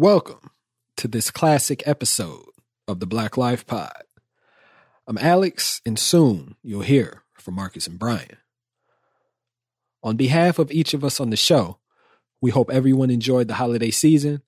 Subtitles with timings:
[0.00, 0.52] Welcome
[0.96, 2.46] to this classic episode
[2.88, 4.02] of the Black Life Pod.
[5.06, 8.38] I'm Alex, and soon you'll hear from Markus and Bryan.
[10.02, 11.80] On behalf of each of us on the show,
[12.40, 14.40] we hope everyone enjoyed the holiday season,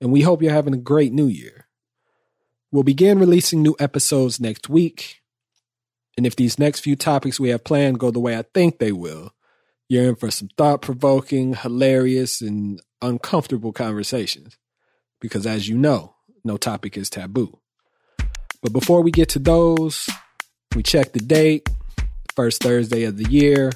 [0.00, 1.66] and we hope you're having a great new year.
[2.70, 5.22] We'll begin releasing new episodes next week,
[6.16, 8.92] and if these next few topics we have planned go the way I think they
[8.92, 9.32] will,
[9.92, 14.56] you're in for some thought provoking, hilarious, and uncomfortable conversations.
[15.20, 17.60] Because as you know, no topic is taboo.
[18.62, 20.08] But before we get to those,
[20.74, 21.68] we check the date,
[22.34, 23.70] first Thursday of the year.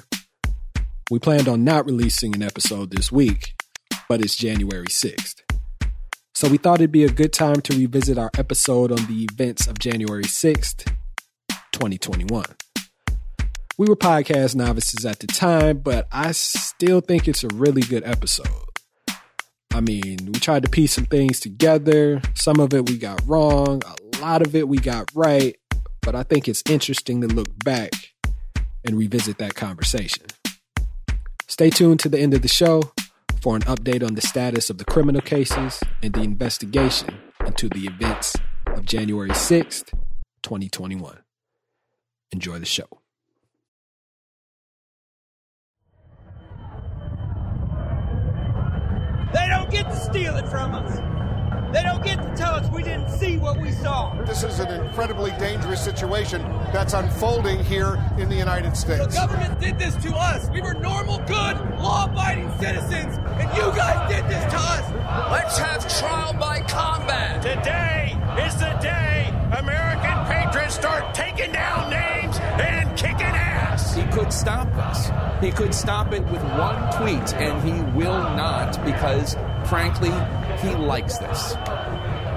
[1.11, 3.53] We planned on not releasing an episode this week,
[4.09, 5.43] but it's January 6th.
[6.33, 9.67] So we thought it'd be a good time to revisit our episode on the events
[9.67, 10.91] of January 6th,
[11.73, 12.43] 2021.
[13.79, 18.03] We were podcast novices at the time, but I still think it's a really good
[18.05, 18.47] episode.
[19.71, 22.19] I mean, we tried to piece some things together.
[22.33, 25.55] Some of it we got wrong, a lot of it we got right,
[26.01, 27.91] but I think it's interesting to look back
[28.83, 30.25] and revisit that conversation.
[31.47, 32.81] Stay tuned to the end of the show
[33.43, 37.13] for an update on the status of the criminal cases and the investigation
[37.45, 38.35] into the events
[38.65, 39.91] of January 6th,
[40.41, 41.19] 2021.
[42.31, 42.87] Enjoy the show.
[49.67, 50.97] Don't get to steal it from us.
[51.73, 54.13] They don't get to tell us we didn't see what we saw.
[54.23, 59.07] This is an incredibly dangerous situation that's unfolding here in the United States.
[59.07, 60.49] The government did this to us.
[60.49, 65.31] We were normal, good, law-abiding citizens, and you guys did this to us.
[65.31, 67.41] Let's have trial by combat.
[67.41, 73.93] Today is the day American patriots start taking down names and kicking ass.
[73.93, 75.09] He could stop us.
[75.43, 79.35] He could stop it with one tweet, and he will not because,
[79.69, 80.11] frankly,
[80.61, 81.55] he likes this.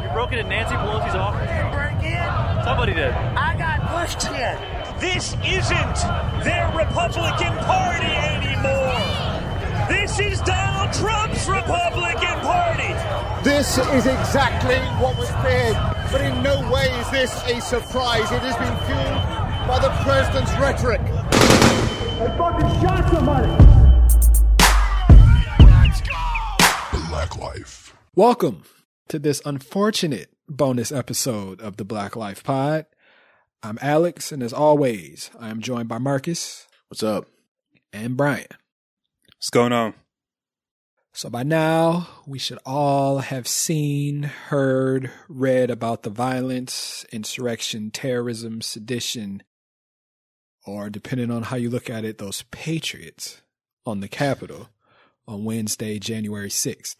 [0.02, 1.48] You broke into Nancy Pelosi's office?
[1.74, 2.64] Break in.
[2.64, 3.12] Somebody did.
[3.12, 4.58] I got pushed in.
[4.98, 5.98] This isn't
[6.44, 9.00] their Republican Party anymore.
[9.88, 12.94] This is Donald Trump's Republican Party.
[13.44, 15.76] This is exactly what was feared,
[16.10, 18.30] but in no way is this a surprise.
[18.32, 21.00] It has been fueled by the president's rhetoric.
[21.00, 23.69] I fucking shot somebody.
[28.16, 28.64] Welcome
[29.08, 32.86] to this unfortunate bonus episode of the Black Life Pod.
[33.62, 37.28] I'm Alex, and as always, I am joined by Markus What's up?
[37.92, 38.46] and Bryan.
[39.36, 39.94] What's going on?
[41.12, 48.60] So by now, we should all have seen, heard, read about the violence, insurrection, terrorism,
[48.60, 49.42] sedition,
[50.66, 53.42] or depending on how you look at it, those patriots
[53.86, 54.70] on the Capitol
[55.28, 56.96] on Wednesday, January 6th.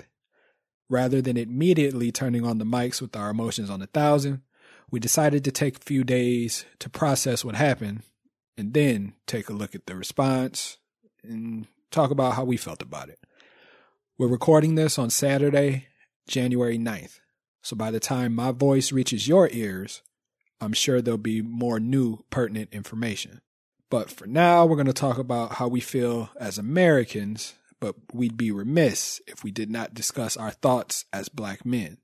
[0.91, 4.43] Rather than immediately turning on the mics with our emotions on a thousand,
[4.91, 8.03] we decided to take a few days to process what happened
[8.59, 10.79] and then take a look at the response
[11.23, 13.21] and talk about how we felt about it.
[14.19, 15.87] We're recording this on Saturday,
[16.27, 17.21] January 9th.
[17.63, 20.03] So by the time my voice reaches your ears,
[20.61, 23.41] I'm sure there'll be more new pertinent information.
[23.91, 28.37] But for now, we're going to talk about how we feel as Americans, but we'd
[28.37, 31.99] be remiss if we did not discuss our thoughts as black men.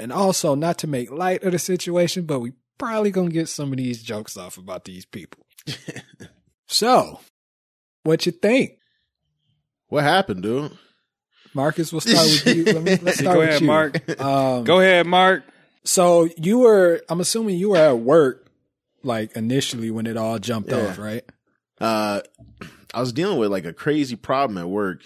[0.00, 3.70] And also, not to make light of the situation, but we probably to get some
[3.70, 5.46] of these jokes off about these people.
[6.66, 7.20] so,
[8.02, 8.72] what you think?
[9.88, 10.76] What happened, dude?
[11.54, 12.64] Markus, we'll start with you.
[12.64, 13.66] Let me, let's start Go with ahead, you.
[13.66, 14.20] Mark.
[14.20, 15.44] Um, Go ahead, Mark.
[15.84, 18.48] So you were, I'm assuming you were at work,
[19.02, 20.86] like initially when it all jumped Yeah.
[20.88, 21.24] off, right?
[21.80, 22.22] Uh,
[22.94, 25.04] I was dealing with like a crazy problem at work.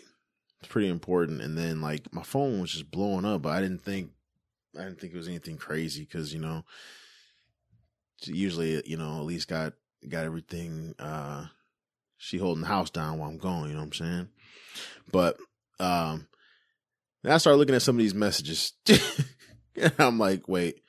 [0.60, 3.82] It's pretty important, and then like my phone was just blowing up, but I didn't
[3.82, 4.10] think
[4.78, 6.64] I didn't think it was anything crazy because you know,
[8.24, 9.74] usually you know at least got
[10.08, 10.94] got everything.
[10.98, 11.46] uh
[12.16, 13.68] She holding the house down while I'm going.
[13.68, 14.28] You know what I'm saying?
[15.12, 15.36] But
[15.78, 16.26] um,
[17.22, 18.72] then I started looking at some of these messages.
[19.76, 20.82] and I'm like, wait.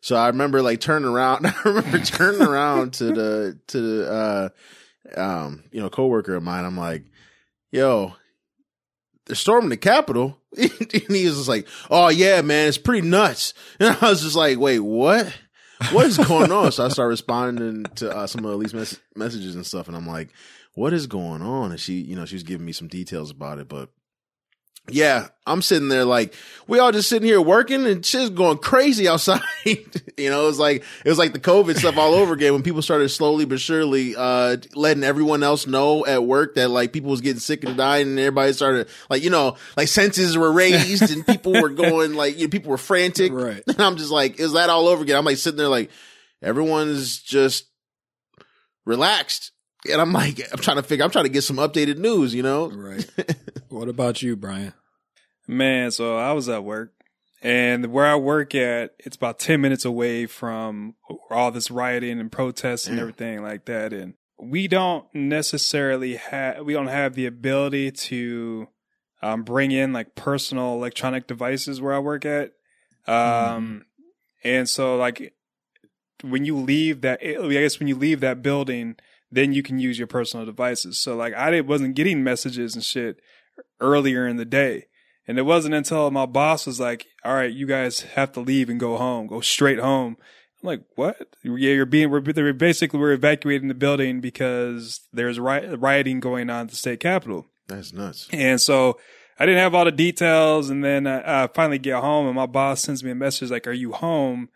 [0.00, 1.46] So I remember like turning around.
[1.46, 4.48] I remember turning around to the to the uh
[5.16, 6.64] um you know coworker of mine.
[6.64, 7.04] I'm like,
[7.70, 8.14] yo,
[9.26, 10.38] they're storming the Capitol.
[10.56, 13.54] and he was just like, oh yeah, man, it's pretty nuts.
[13.80, 15.32] And I was just like, wait, what?
[15.90, 16.70] What is going on?
[16.72, 20.06] so I started responding to uh, some of Elite's mes- messages and stuff, and I'm
[20.06, 20.30] like,
[20.74, 21.72] what is going on?
[21.72, 23.90] And she, you know, she was giving me some details about it, but
[24.90, 26.34] Yeah, I'm sitting there like
[26.66, 29.40] we all just sitting here working and shit's going crazy outside.
[29.64, 32.62] you know, it was like it was like the COVID stuff all over again when
[32.62, 37.10] people started slowly but surely uh letting everyone else know at work that like people
[37.10, 41.10] was getting sick and dying and everybody started like you know like senses were raised
[41.10, 43.32] and people were going like you know, people were frantic.
[43.32, 43.62] Right.
[43.74, 45.16] And I'm just like, is that all over again?
[45.16, 45.90] I'm like sitting there like
[46.42, 47.66] everyone's just
[48.84, 49.50] relaxed.
[49.90, 52.42] And I'm like, I'm trying to figure, I'm trying to get some updated news, you
[52.42, 52.70] know?
[52.70, 53.08] Right.
[53.68, 54.72] what about you, Bryan?
[55.46, 56.94] Man, so I was at work,
[57.42, 60.94] and where I work at, it's about ten minutes away from
[61.30, 63.92] all this rioting and protests and everything like that.
[63.92, 68.68] And we don't necessarily have we don't have the ability to
[69.22, 72.52] um, bring in like personal electronic devices where I work at.
[73.06, 73.84] Um,
[74.42, 75.34] and so like
[76.22, 78.96] when you leave that, I guess when you leave that building,
[79.34, 80.98] then you can use your personal devices.
[80.98, 83.16] So like I didn't- wasn't getting messages and shit
[83.80, 84.86] earlier in the day.
[85.26, 88.68] And it wasn't until my boss was like, all right, you guys have to leave
[88.68, 90.16] and go home, go straight home.
[90.62, 91.16] I'm like, what?
[91.42, 96.62] Yeah, you're being, we're, basically, we're evacuating the building because there's ri- rioting going on
[96.66, 97.46] at the state capitol.
[97.68, 98.28] That's nuts.
[98.32, 98.98] And so
[99.38, 100.68] I didn't have all the details.
[100.68, 103.66] And then I, I finally get home and my boss sends me a message like,
[103.66, 104.50] are you home?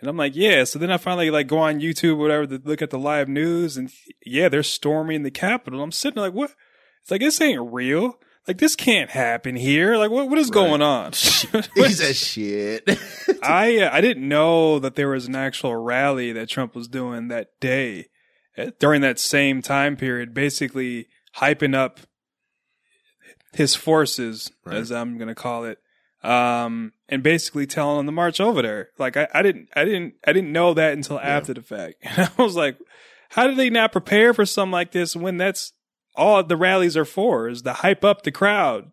[0.00, 0.64] And I'm like, yeah.
[0.64, 3.28] So then I finally like go on YouTube or whatever to look at the live
[3.28, 3.90] news and
[4.24, 5.82] yeah, they're storming the Capitol.
[5.82, 6.54] I'm sitting there like, what?
[7.02, 8.18] It's like, this ain't real.
[8.48, 9.96] Like this can't happen here.
[9.96, 11.12] Like what, what is going on?
[11.74, 12.88] He said shit.
[13.42, 17.28] I, uh, I didn't know that there was an actual rally that Trump was doing
[17.28, 18.06] that day
[18.56, 22.00] uh, during that same time period, basically hyping up
[23.52, 24.76] his forces, Right.
[24.76, 25.78] as I'm going to call it,
[26.22, 28.88] um, and basically telling them to march over there.
[28.98, 31.94] Like I, I didn't, I didn't, I didn't know that until after the fact.
[32.02, 32.76] And I was like,
[33.30, 35.72] how do they not prepare for something like this when that's
[36.16, 38.90] all the rallies are for is to hype up the crowd?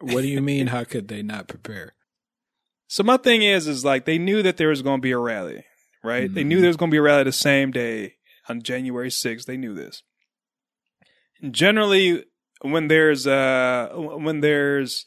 [0.00, 0.68] What do you mean?
[0.68, 1.94] How could they not prepare?
[2.88, 5.18] So my thing is, is like they knew that there was going to be a
[5.18, 5.64] rally,
[6.04, 6.32] right?
[6.32, 6.60] They knew Mhm.
[6.60, 8.16] there was going to be a rally the same day
[8.48, 9.46] on January 6th.
[9.46, 10.02] They knew this.
[11.40, 12.24] And generally,
[12.60, 15.04] when there's uh when there's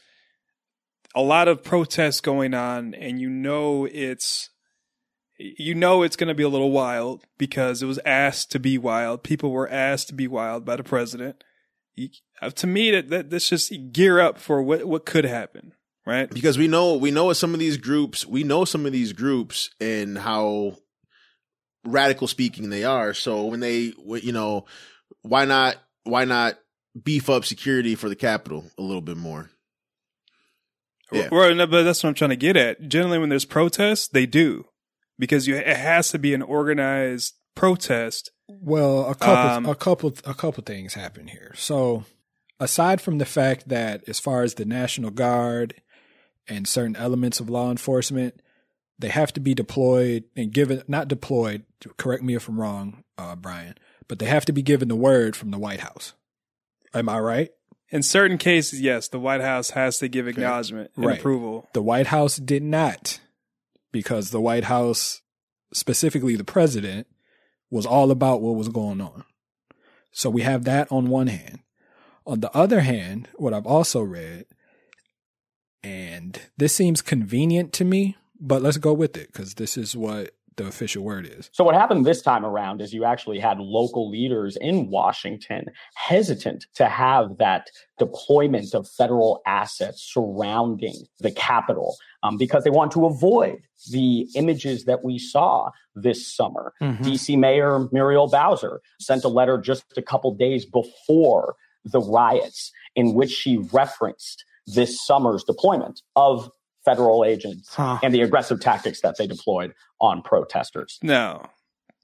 [1.15, 4.49] a lot of protests going on, and you know it's
[5.37, 8.77] you know it's going to be a little wild because it was asked to be
[8.77, 9.23] wild.
[9.23, 11.43] People were asked to be wild by the president.
[12.41, 15.73] Uh, to me, that, that that's just gear up for what what could happen,
[16.05, 16.29] right?
[16.29, 19.69] because we know we know some of these groups we know some of these groups
[19.79, 20.75] and how
[21.85, 24.65] radical speaking they are so when they you know
[25.21, 26.57] why not why not
[27.01, 29.49] beef up security for the Capitol a little bit more
[31.11, 31.29] Yeah.
[31.31, 32.87] Well, no, but that's what I'm trying to get at.
[32.87, 34.65] Generally, when there's protests, they do
[35.19, 38.31] because you it has to be an organized protest.
[38.47, 41.53] Well, a couple, Um, a couple, a couple things happen here.
[41.55, 42.05] So,
[42.59, 45.75] aside from the fact that, as far as the National Guard
[46.47, 48.41] and certain elements of law enforcement,
[48.99, 51.63] they have to be deployed and given, not deployed.
[51.97, 53.75] Correct me if I'm wrong, uh, Bryan,
[54.07, 56.13] but they have to be given the word from the White House.
[56.93, 57.49] Am I right?
[57.95, 61.17] In certain cases, yes, the White House has to give acknowledgement and Right.
[61.17, 61.69] approval.
[61.71, 63.21] The White House did not,
[63.93, 65.21] because the White House,
[65.73, 67.07] specifically the president,
[67.69, 69.23] was all about what was going on.
[70.11, 71.59] So we have that on one hand.
[72.27, 74.45] On the other hand, what I've also read,
[75.81, 80.34] and this seems convenient to me, but let's go with it because this is what
[80.57, 81.49] the official word is.
[81.53, 85.65] So what happened this time around is you actually had local leaders in Washington
[85.95, 92.91] hesitant to have that deployment of federal assets surrounding the Capitol um, because they want
[92.93, 93.59] to avoid
[93.91, 96.73] the images that we saw this summer.
[97.03, 103.13] DC Mayor Muriel Bowser sent a letter just a couple days before the riots in
[103.13, 106.49] which she referenced this summer's deployment of
[106.85, 110.99] federal agents and the aggressive tactics that they deployed on protesters.
[111.01, 111.47] No,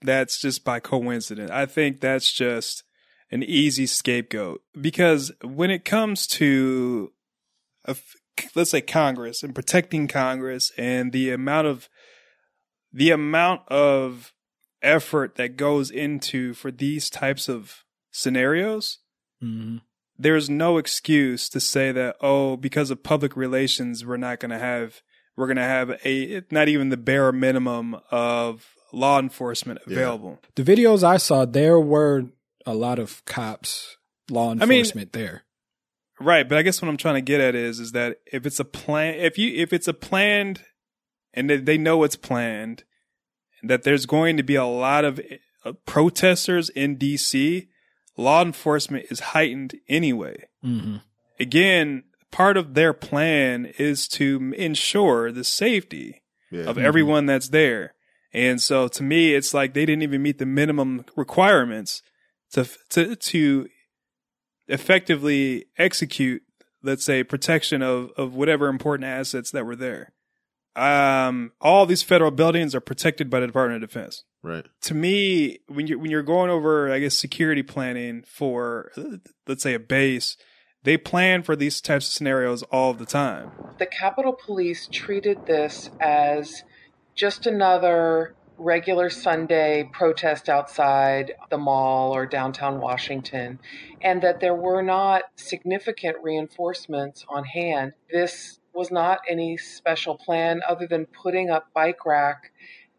[0.02, 1.52] that's just by coincidence.
[1.52, 2.84] I think that's just
[3.30, 7.14] an easy scapegoat because when it comes to,
[7.86, 8.16] a f-
[8.56, 11.88] let's say Congress and protecting Congress and the amount of
[12.92, 14.34] the amount of
[14.82, 18.98] effort that goes into for these types of scenarios,
[19.44, 19.78] Mm-hmm.
[20.22, 24.60] There's no excuse to say that oh because of public relations we're not going to
[24.60, 25.02] have
[25.38, 29.94] we're going to have a not even the bare minimum of law enforcement Yeah.
[29.94, 32.26] available The videos I saw, there were
[32.66, 33.98] a lot of cops,
[34.30, 35.44] law I mean- enforcement there.
[36.20, 38.60] right but i guess what i'm trying to get at is is that if it's
[38.60, 40.64] a plan if you if it's a planned
[41.34, 42.84] and they, they know it's planned
[43.64, 45.20] that there's going to be a lot of
[45.66, 47.68] uh, protesters in dc
[48.22, 50.98] law enforcement is heightened anyway Mm-hmm.
[51.40, 56.66] again, part of their plan is to ensure the safety Yeah.
[56.70, 57.94] of everyone that's there.
[58.34, 62.02] And so to me, it's like they didn't even meet the minimum requirements
[62.54, 63.68] to to to
[64.68, 66.42] effectively execute,
[66.84, 70.14] let's say, protection of of whatever important assets that were there.
[70.76, 74.24] Um, all these federal buildings are protected by the Department of Defense.
[74.44, 74.66] Right.
[74.82, 78.92] To me, when you're when you're going over, I guess, security planning for,
[79.46, 80.38] let's say, a base,
[80.84, 83.52] they plan for these types of scenarios all the time.
[83.78, 86.64] The Capitol Police treated this as
[87.14, 93.60] just another regular Sunday protest outside the mall or downtown Washington,
[94.02, 97.94] and that there were not significant reinforcements on hand.
[98.12, 102.52] This was not any special plan other than putting up bike rack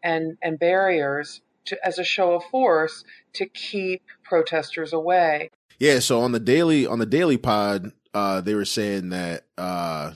[0.03, 3.03] and, and barriers to, as a show of force
[3.33, 5.49] to keep protesters away.
[5.79, 10.13] Yeah, so on the daily on the daily pod, uh, they were saying that uh,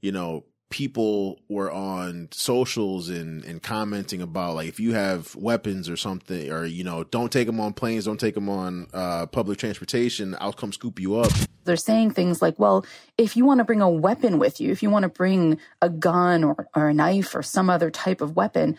[0.00, 5.88] you know, people were on socials and and commenting about like if you have weapons
[5.88, 9.26] or something or you know, don't take them on planes, don't take them on uh
[9.26, 11.30] public transportation, I'll come scoop you up.
[11.64, 12.84] They're saying things like, well,
[13.18, 15.88] if you want to bring a weapon with you, if you want to bring a
[15.88, 18.76] gun or, or a knife or some other type of weapon,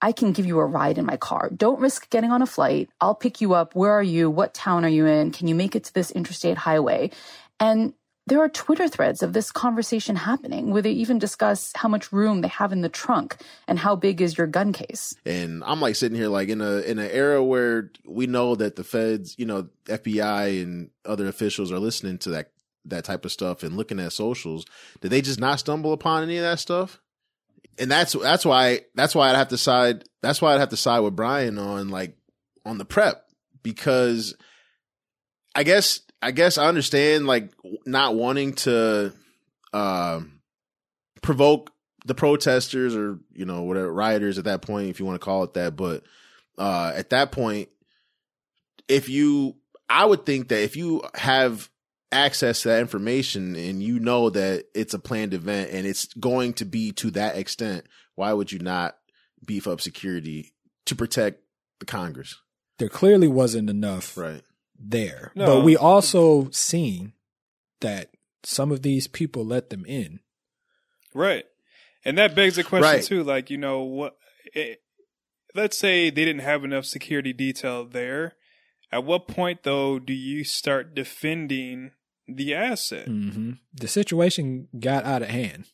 [0.00, 1.50] I can give you a ride in my car.
[1.56, 2.90] Don't risk getting on a flight.
[3.00, 3.74] I'll pick you up.
[3.74, 4.28] Where are you?
[4.30, 5.30] What town are you in?
[5.30, 7.10] Can you make it to this interstate highway?
[7.58, 7.94] And
[8.26, 12.40] there are Twitter threads of this conversation happening where they even discuss how much room
[12.40, 13.36] they have in the trunk
[13.68, 15.14] and how big is your gun case.
[15.26, 18.76] And I'm like sitting here like in a in an era where we know that
[18.76, 22.50] the feds, you know, FBI and other officials are listening to that
[22.86, 24.64] that type of stuff and looking at socials.
[25.00, 27.00] Did they just not stumble upon any of that stuff?
[27.78, 30.76] And that's that's why that's why I'd have to side that's why I'd have to
[30.78, 32.16] side with Bryan on like
[32.64, 33.26] on the prep
[33.62, 34.34] because
[35.54, 37.50] I guess I guess I understand like
[37.84, 39.12] not wanting to
[39.74, 40.40] um
[41.22, 41.70] provoke
[42.06, 45.42] the protesters or you know whatever rioters at that point if you want to call
[45.44, 46.02] it that but
[46.58, 47.68] uh at that point
[48.88, 49.56] if you
[49.88, 51.70] i would think that if you have
[52.12, 56.52] access to that information and you know that it's a planned event and it's going
[56.52, 58.96] to be to that extent why would you not
[59.44, 60.52] beef up security
[60.86, 61.40] to protect
[61.80, 62.36] the congress?
[62.78, 64.42] There clearly wasn't enough right
[64.78, 65.32] there.
[65.34, 65.46] No.
[65.46, 67.12] But we also seen
[67.80, 68.10] that
[68.42, 70.20] some of these people let them in.
[71.14, 71.44] Right.
[72.04, 73.04] And that begs the question Right.
[73.04, 74.16] too, like, you know, what
[74.54, 74.82] it,
[75.54, 78.34] let's say they didn't have enough security detail there.
[78.92, 81.92] At what point though do you start defending
[82.28, 83.06] the asset?
[83.06, 85.66] hmm The situation got out of hand.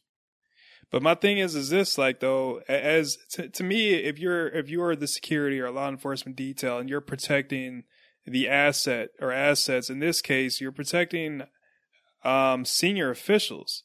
[0.90, 4.68] But my thing is, is this like though, as to, to me, if you're if
[4.68, 7.84] you're the security or law enforcement detail and you're protecting
[8.30, 11.42] the asset or assets, in this case, you're protecting
[12.24, 13.84] um, senior officials.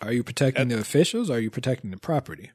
[0.00, 2.50] Are you protecting the officials or are you protecting the property?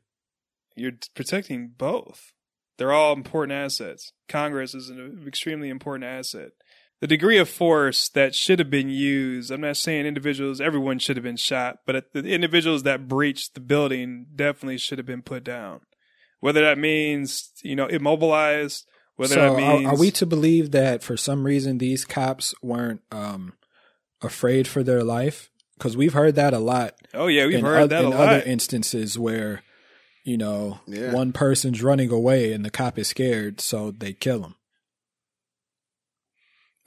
[0.75, 2.33] You're protecting both.
[2.77, 4.13] They're all important assets.
[4.27, 6.51] Congress is an extremely important asset.
[6.99, 11.15] The degree of force that should have been used, I'm not saying individuals, everyone should
[11.15, 15.43] have been shot, but the individuals that breached the building definitely should have been put
[15.43, 15.81] down.
[16.39, 18.85] Whether that means, you know, immobilized,
[19.17, 19.85] whether so that means.
[19.85, 23.53] are, are we to believe that for some reason these cops weren't um,
[24.21, 25.51] afraid for their life?
[25.77, 26.95] Because we've heard that a lot.
[27.13, 28.29] Oh, yeah, we've heard oth- that a in lot.
[28.29, 29.61] other instances where,
[30.23, 31.13] you know, Yeah.
[31.13, 34.55] one person's running away and the cop is scared, so they kill him.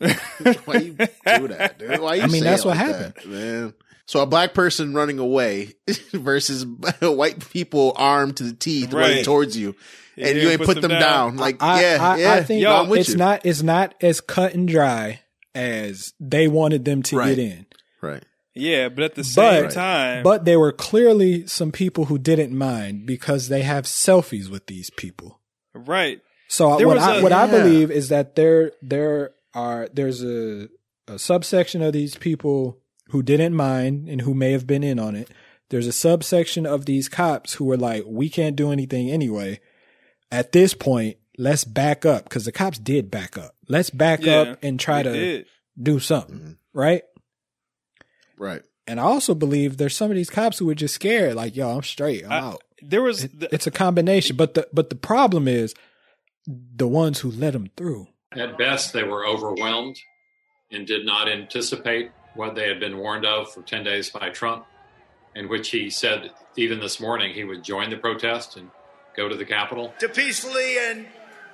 [0.64, 3.14] why you do that dude why you I mean, that's what like happened.
[3.16, 3.74] that, man
[4.10, 5.74] so a black person running away
[6.12, 6.66] versus
[7.00, 9.76] white people armed to the teeth running towards you
[10.16, 11.28] Yeah, and you you ain't ain't put put them them down.
[11.30, 11.36] down.
[11.36, 13.16] Like, I, yeah, I, yeah, I think I'm it's you.
[13.16, 15.20] not it's not as cut and dry
[15.54, 17.36] as they wanted them to Right.
[17.36, 17.66] get in.
[18.00, 18.24] right.
[18.54, 20.22] yeah, but at the same But time.
[20.24, 24.90] but there were clearly some people who didn't mind because they have selfies with these
[24.90, 25.40] people.
[25.72, 26.20] right.
[26.48, 30.68] So There what I a- what I believe is that there there are there's a
[31.06, 32.78] a subsection of these people
[33.10, 35.28] who didn't mind and who may have been in on it.
[35.68, 39.60] There's a subsection of these cops who were like, we can't do anything anyway.
[40.32, 43.54] At this point, let's back up because the cops did back up.
[43.68, 45.46] Let's back Yeah, up and try to did.
[45.80, 46.56] do something, Mhm.
[46.72, 47.02] right?
[48.36, 48.62] Right.
[48.86, 51.68] And I also believe there's some of these cops who were just scared, like, yo,
[51.76, 52.62] I'm straight, I'm I- out.
[52.82, 53.24] There was.
[53.24, 55.74] It- the- it's a combination, but the but the problem is
[56.46, 58.08] the ones who let them through.
[58.32, 59.98] At best, they were overwhelmed
[60.70, 64.66] and did not anticipate what they had been warned of for 10 days by Trump,
[65.34, 68.70] in which he said, even this morning, he would join the protest and
[69.16, 69.92] go to the Capitol.
[69.98, 71.06] to peacefully and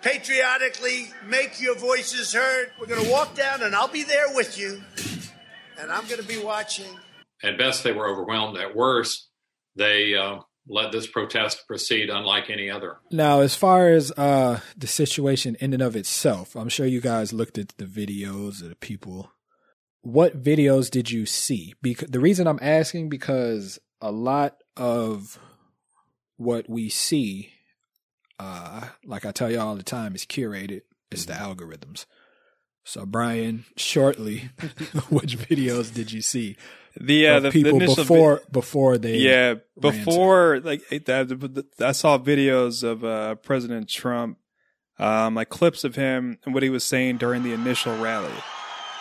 [0.03, 2.71] patriotically make your voices heard.
[2.81, 4.83] We're going to walk down, and I'll be there with you.
[5.79, 6.87] And I'm going to be watching.
[7.43, 8.57] at best, they were overwhelmed.
[8.59, 9.29] At worst,
[9.75, 12.99] they uh, let this protest proceed unlike any other.
[13.11, 17.33] Now, as far as uh, the situation in and of itself, I'm sure you guys
[17.33, 19.33] looked at the videos of the people.
[20.07, 21.75] What videos did you see?
[21.83, 25.37] Because the reason I'm asking because a lot of
[26.37, 27.51] what we see,
[28.39, 30.83] uh, like I tell you all the time, is curated.
[31.11, 32.07] It's the algorithms.
[32.85, 34.51] So, Bryan, shortly,
[35.09, 36.57] which videos did you see?
[37.01, 42.17] The uh, the, people the initial before vi- before they yeah before like I saw
[42.17, 44.39] videos of uh, President Trump,
[45.01, 48.33] um, like clips of him and what he was saying during the initial rally.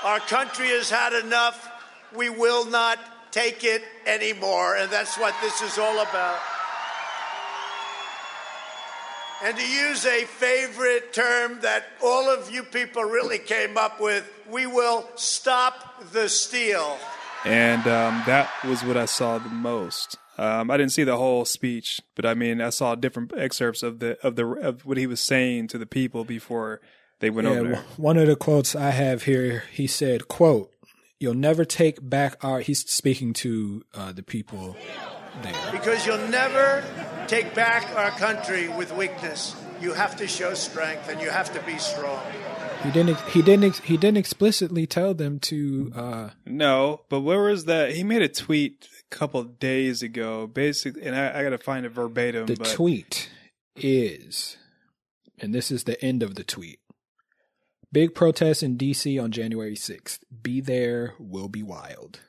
[0.06, 1.68] Our country has had enough.
[2.16, 3.00] We will not
[3.32, 4.76] take it anymore.
[4.76, 6.40] And that's what this is all about.
[9.44, 14.32] And to use a favorite term that all of you people really came up with,
[14.48, 17.00] we will stop the steal.
[17.44, 20.18] and um, that was what I saw the most.
[20.38, 24.00] Um, I didn't see the whole speech, but I mean, I saw different excerpts of
[24.00, 26.80] the of the of what he was saying to the people before
[27.20, 27.84] they went Yeah, over there.
[27.98, 30.72] one of the quotes I have here, he said, "quote
[31.20, 34.76] You'll never take back our." He's speaking to uh, the people
[35.42, 35.72] there.
[35.72, 36.84] Because you'll never
[37.28, 39.56] take back our country with weakness.
[39.82, 42.24] You have to show strength and you have to be strong.
[42.84, 43.20] He didn't.
[43.22, 43.78] He didn't.
[43.78, 45.92] He didn't explicitly tell them to.
[45.96, 47.92] Uh, No, but where was that?
[47.96, 51.58] He made a tweet a couple of days ago, basically, and I, I got to
[51.58, 52.46] find it verbatim.
[52.46, 53.30] the but tweet
[53.76, 54.58] is,
[55.40, 56.80] and this is the end of the tweet.
[57.96, 59.18] Big protest in D.C.
[59.18, 60.22] on January sixth.
[60.44, 61.14] Be there.
[61.18, 62.20] Will be wild.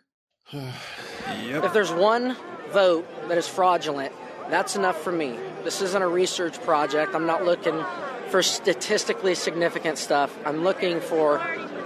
[0.52, 2.37] If there's one
[2.70, 4.12] vote that is fraudulent,
[4.49, 5.37] that's enough for me.
[5.64, 7.16] This isn't a research project.
[7.16, 7.85] I'm not looking
[8.28, 10.32] for statistically significant stuff.
[10.46, 11.40] I'm looking for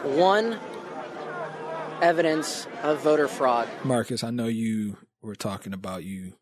[0.05, 0.59] one
[2.03, 3.67] evidence of voter fraud.
[3.83, 6.35] Markus, I know you were talking about you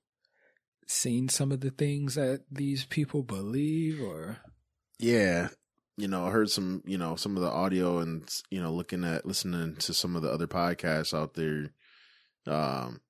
[0.89, 4.39] seen some of the things that these people believe, or
[4.99, 5.51] Yeah.
[5.99, 9.05] You know, I heard some, you know, some of the audio and, you know, looking
[9.05, 11.73] at, listening to some of the other podcasts out there.
[12.47, 13.01] Um,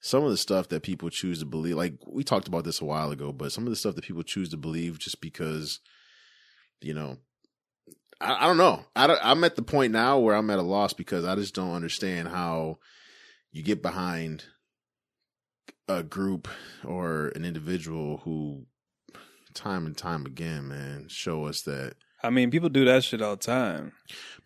[0.00, 2.84] some of the stuff that people choose to believe, like we talked about this a
[2.84, 5.80] while ago, but some of the stuff that people choose to believe just because,
[6.80, 7.18] you know,
[8.20, 8.84] I, I don't know.
[8.94, 11.74] I I'm at the point now where I'm at a loss because I just don't
[11.74, 12.78] understand how
[13.50, 14.44] you get behind
[15.88, 16.48] a group
[16.84, 18.66] or an individual who
[19.54, 23.36] time and time again, man, show us that I mean, people do that shit all
[23.36, 23.92] the time.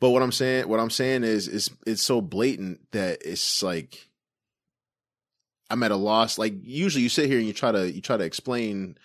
[0.00, 4.08] but what I'm saying, what I'm saying is, is it's so blatant that it's like
[5.70, 6.38] I'm at a loss.
[6.38, 8.96] Like usually, you sit here and you try to you try to explain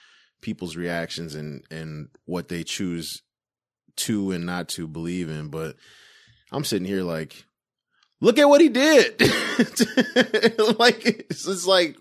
[0.42, 3.22] people's reactions and and what they choose
[3.98, 5.48] to and not to believe in.
[5.50, 5.76] But
[6.52, 7.46] I'm sitting here like,
[8.22, 9.20] look at what he did.
[10.80, 11.98] like it's, it's like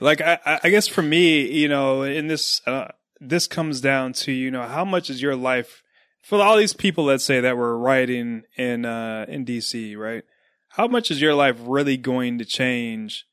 [0.00, 2.88] Like I, I- I guess for me, you know, in this, uh,
[3.20, 5.82] this comes down to you know how much is your life
[6.22, 10.24] for all these people, let's say that were rioting in uh, in DC, right?
[10.70, 13.26] How much is your life really going to change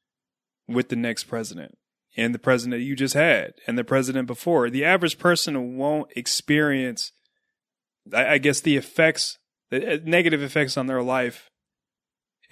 [0.67, 1.77] with the next president
[2.15, 4.69] and the president you just had and the president before?
[4.69, 7.11] The average person won't experience,
[8.13, 9.39] I, I guess, the effects,
[9.71, 11.49] the uh, negative effects on their life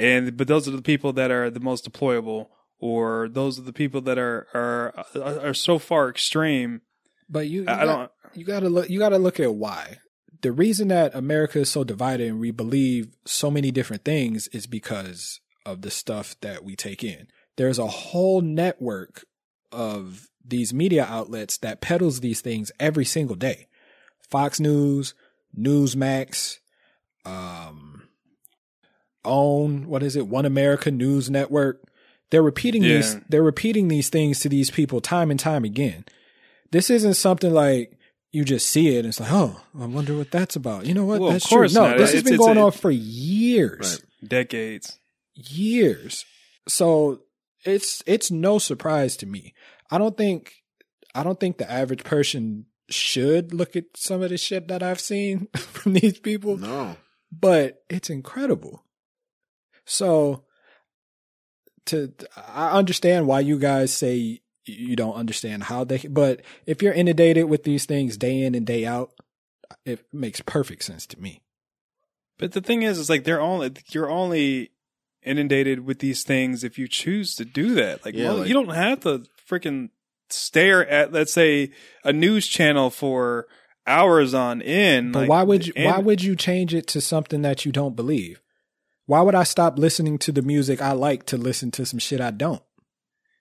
[0.02, 2.48] and but those are the people that are the most deployable
[2.80, 6.82] or those are the people that are are are so far extreme
[7.32, 8.89] But you, you I- got, don't- You got to look.
[8.89, 9.98] You got to look at why.
[10.41, 14.67] The reason that America is so divided and we believe so many different things is
[14.67, 17.28] because of the stuff that we take in.
[17.58, 19.24] There's a whole network
[19.72, 23.67] of these media outlets that peddles these things every single day.
[24.20, 25.13] Fox News,
[25.56, 26.58] Newsmax,
[27.26, 28.08] um,
[29.24, 30.28] OAN, what is it?
[30.28, 31.84] One America News Network.
[32.32, 33.17] They're repeating these.
[33.30, 36.06] They're repeating these things to these people time and time again.
[36.71, 37.97] This isn't something like
[38.31, 40.86] you just see it and it's like, oh, I wonder what that's about.
[40.86, 41.19] You know what?
[41.19, 41.81] Well, of that's course true.
[41.81, 41.97] No, not.
[41.97, 44.99] this has been going a- on for years decades
[45.34, 46.25] years.
[46.67, 47.21] So
[47.65, 49.53] it's it's no surprise to me.
[49.89, 50.53] I don't think
[51.13, 54.99] I don't think the average person should look at some of the shit that I've
[54.99, 56.57] seen from these people.
[56.57, 56.95] No.
[57.31, 58.84] But it's incredible.
[59.86, 60.43] So
[61.88, 62.13] to
[62.47, 67.45] I understand why you guys say you don't understand how they but if you're inundated
[67.45, 69.12] with these things day in and day out,
[69.86, 71.41] it makes perfect sense to me.
[72.38, 74.71] but the thing is it's like they're only you're only
[75.24, 78.54] inundated with these things if you choose to do that like, Yeah, well, like- you
[78.54, 79.89] don't have to freaking
[80.30, 81.71] stare at let's say
[82.04, 83.47] a news channel for
[83.86, 87.41] hours on end But like, why would you, why would you change it to something
[87.41, 88.41] that you don't believe?
[89.08, 92.21] Why would I stop listening to the music I like to listen to some shit
[92.21, 92.62] I don't?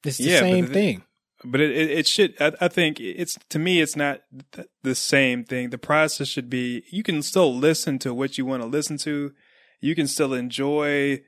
[0.05, 1.03] It's the Yeah, same the- thing.
[1.45, 4.21] But it, it, it should, I, I think it's, to me, it's not
[4.53, 5.71] th- the same thing.
[5.71, 9.33] The process should be, you can still listen to what you want to listen to.
[9.81, 11.21] You can still enjoy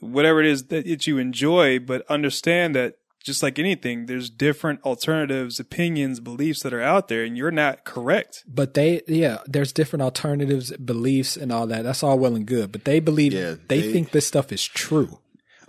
[0.00, 4.80] whatever it is that that you enjoy, but understand that just like anything, there's different
[4.84, 8.44] alternatives, opinions, beliefs that are out there, and you're not correct.
[8.46, 11.82] But they, yeah, there's different alternatives, beliefs, and all that.
[11.82, 12.72] That's all well and good.
[12.72, 15.18] But they believe, they, they- think this stuff is true.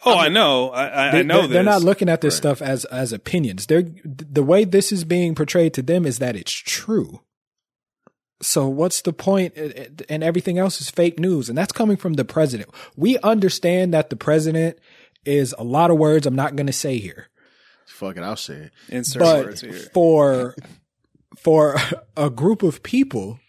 [0.04, 0.70] Oh, I know.
[0.70, 3.68] I, I, I They- know they're, they're not looking at this stuff as as opinions.
[3.68, 7.22] They're the way this is being portrayed to them is that it's true.
[8.42, 9.56] So what's the point?
[10.10, 12.72] And everything else is fake news, and that's coming from the president.
[12.96, 14.80] We understand that the president
[15.26, 16.26] is a lot of words.
[16.26, 17.28] I'm not going to say here,
[17.86, 18.72] Fuck it, I'll say it.
[18.90, 19.74] Insert but words here.
[19.94, 20.56] for
[21.38, 21.76] for
[22.18, 23.40] a group of people,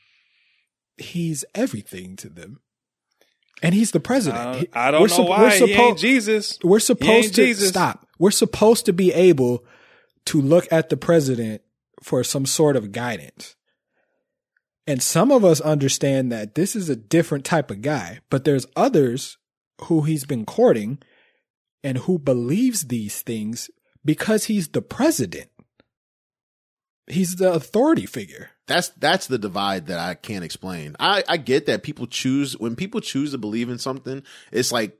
[0.99, 2.61] he's everything to them.
[3.63, 4.41] And he's the president.
[4.43, 5.41] I don't- I don't we're know sup- why.
[5.61, 6.59] we're He ain't Jesus.
[6.65, 7.69] We're supposed to Jesus.
[7.69, 8.07] stop.
[8.19, 9.65] We're supposed to be able
[10.27, 11.63] to look at the president
[12.03, 13.55] for some sort of guidance.
[14.87, 18.67] And some of us understand that this is a different type of guy, but there's
[18.75, 19.39] others
[19.83, 20.99] who he's been courting
[21.85, 23.71] and who believes these things
[24.05, 25.51] because he's the president.
[27.07, 28.51] He's the authority figure.
[28.67, 30.97] That's that's the divide that I can't explain.
[31.01, 34.23] I I get that people choose when people choose to believe in something,
[34.53, 34.99] it's like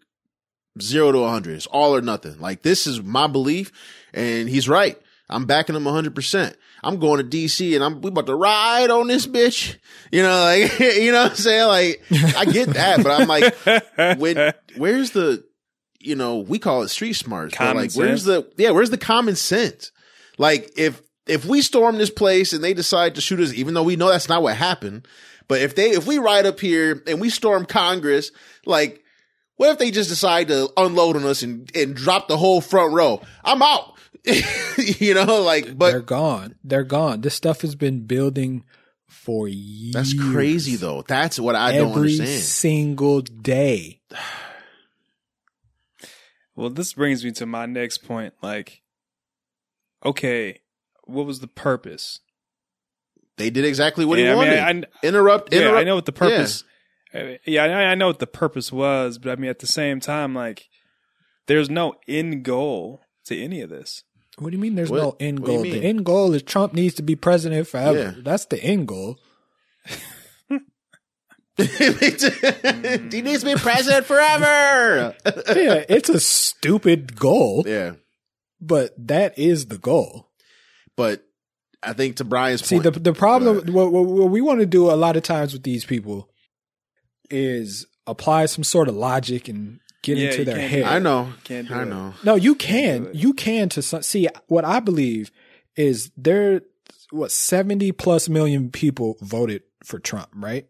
[0.81, 1.55] zero to a hundred.
[1.55, 2.41] It's all or nothing.
[2.41, 3.73] Like this is my belief,
[4.13, 5.01] and he's right.
[5.29, 6.57] I'm backing him hundred percent.
[6.85, 9.77] I'm going to DC and I'm we about to ride on this bitch.
[10.11, 11.69] You know, like you know what I'm saying?
[11.69, 12.03] Like
[12.37, 15.45] I get that, but I'm like, when where's the
[16.01, 18.99] you know, we call it street smarts, but Common like where's the yeah, where's the
[18.99, 19.93] common sense?
[20.39, 23.83] Like if if we storm this place and they decide to shoot us, even though
[23.83, 25.07] we know that's not what happened,
[25.49, 28.31] but if they if we ride up here and we storm Congress,
[28.67, 29.03] like
[29.57, 32.93] what if they just decide to unload on us and and drop the whole front
[32.93, 33.21] row?
[33.45, 33.97] I'm out.
[34.77, 36.55] you know, like but They're gone.
[36.65, 37.21] They're gone.
[37.21, 38.65] This stuff has been building
[39.09, 39.93] for years.
[39.95, 41.03] that's crazy though.
[41.07, 44.01] That's what I don't Every single day.
[46.55, 48.35] Well, this brings me to my next point.
[48.43, 48.83] Like,
[50.05, 50.61] okay,
[51.13, 52.21] what was the purpose?
[53.39, 54.59] They did exactly what Yeah, he I mean, wanted.
[54.59, 55.79] I- I- interrupt, Yeah, interrupt.
[55.79, 56.65] I know what the purpose.
[57.15, 60.01] uh, Yeah, I, I know what the purpose was, but I mean, at the same
[60.01, 60.69] time, like,
[61.47, 64.05] there's no end goal to any of this.
[64.39, 65.81] What do you mean there's What- no end what do you goal?
[65.81, 67.99] The end goal is Trump needs to be president forever.
[67.99, 68.23] Yeah.
[68.23, 69.19] That's the end goal.
[71.57, 75.15] he needs to be president forever.
[75.25, 77.65] yeah, it's a stupid goal.
[77.67, 77.93] Yeah.
[78.61, 80.31] But that is the goal.
[80.97, 81.25] But
[81.83, 84.67] I think to Bryan's See, point, the the problem what, what, what we want to
[84.67, 86.29] do a lot of times with these people
[87.31, 90.83] is apply some sort of logic and get Yeah, into their head.
[90.85, 91.87] I know, Can't do I it.
[91.87, 92.15] know.
[92.25, 93.09] No, you can.
[93.13, 95.31] You can to some, see what I believe
[95.77, 96.63] is there
[97.11, 100.67] what 70 plus million people voted for Trump, right?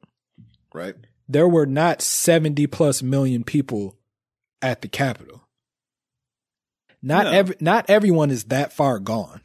[0.75, 0.95] Right.
[1.29, 3.97] There were not 70 plus million people
[4.61, 5.43] at the Capitol.
[7.03, 7.33] Not No.
[7.33, 9.41] every not everyone is that far gone.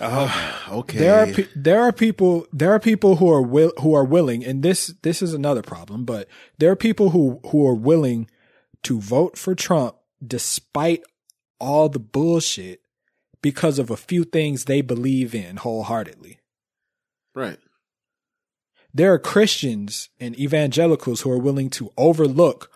[0.00, 0.98] Okay.
[0.98, 4.44] There are pe- there are people there are people who are will who are willing
[4.44, 8.28] and this this is another problem, but there are people who who are willing
[8.84, 11.02] to vote for Trump despite
[11.60, 12.80] all the bullshit
[13.42, 16.38] because of a few things they believe in wholeheartedly.
[17.34, 17.58] right.
[18.94, 22.70] There are Christians and evangelicals who are willing to overlook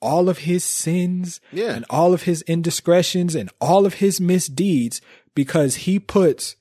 [0.00, 1.72] all of his sins Yeah.
[1.74, 5.00] and all of his indiscretions and all of his misdeeds
[5.34, 6.56] because he puts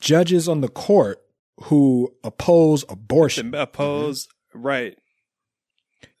[0.00, 1.20] judges on the court
[1.64, 3.52] who oppose abortion.
[3.52, 4.62] To oppose, mm-hmm.
[4.62, 4.98] right?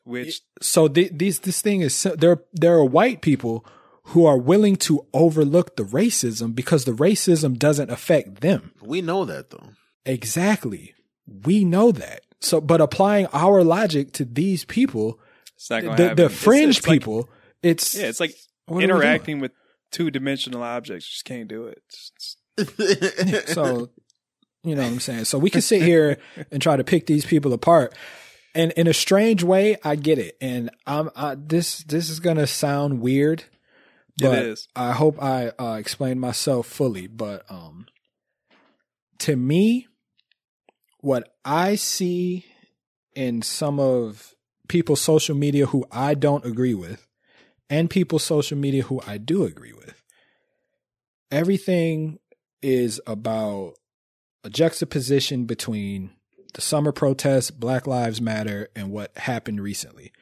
[0.04, 3.64] Which So th- these this thing is so- there there are white people
[4.04, 8.72] who are willing to overlook the racism because the racism doesn't affect them.
[8.82, 9.70] We know that though.
[10.04, 10.94] Exactly.
[11.44, 12.22] We know that.
[12.40, 15.20] So but applying our logic to these people
[15.54, 16.16] it's not the, happen.
[16.16, 17.28] the fringe it's like- people,
[17.62, 18.34] it's yeah, it's like
[18.66, 18.96] what are we doing?
[18.96, 19.52] interacting with
[19.90, 21.06] two dimensional objects.
[21.06, 21.82] You just can't do it.
[23.48, 23.90] So
[24.62, 25.24] you know what I'm saying.
[25.24, 26.18] So we can sit here
[26.50, 27.94] and try to pick these people apart,
[28.54, 30.36] and in a strange way, I get it.
[30.40, 33.44] And I'm I, this this is gonna sound weird,
[34.18, 34.68] but is.
[34.76, 37.06] I hope I uh, explain myself fully.
[37.06, 37.86] But um,
[39.20, 39.86] to me,
[41.00, 42.44] what I see
[43.14, 44.34] in some of
[44.68, 47.06] people's social media who I don't agree with,
[47.70, 50.02] and people's social media who I do agree with,
[51.30, 52.18] everything
[52.60, 53.74] is about
[54.44, 56.10] a juxtaposition between
[56.54, 60.12] the summer protests, Black Lives Matter, and what happened recently.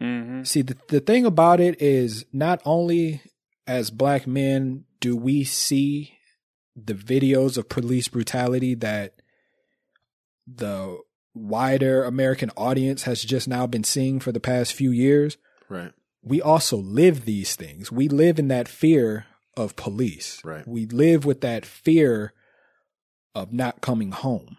[0.00, 0.44] Mm-hmm.
[0.44, 3.20] See, the, the thing about it is not only
[3.66, 6.14] as black men do we see
[6.74, 9.14] the videos of police brutality that
[10.46, 10.98] the
[11.34, 15.36] wider American audience has just now been seeing for the past few years.
[15.68, 15.92] Right.
[16.22, 17.90] We also live these things.
[17.90, 20.40] We live in that fear of police.
[20.44, 20.66] Right.
[20.66, 22.32] We live with that fear
[23.34, 24.58] of not coming home.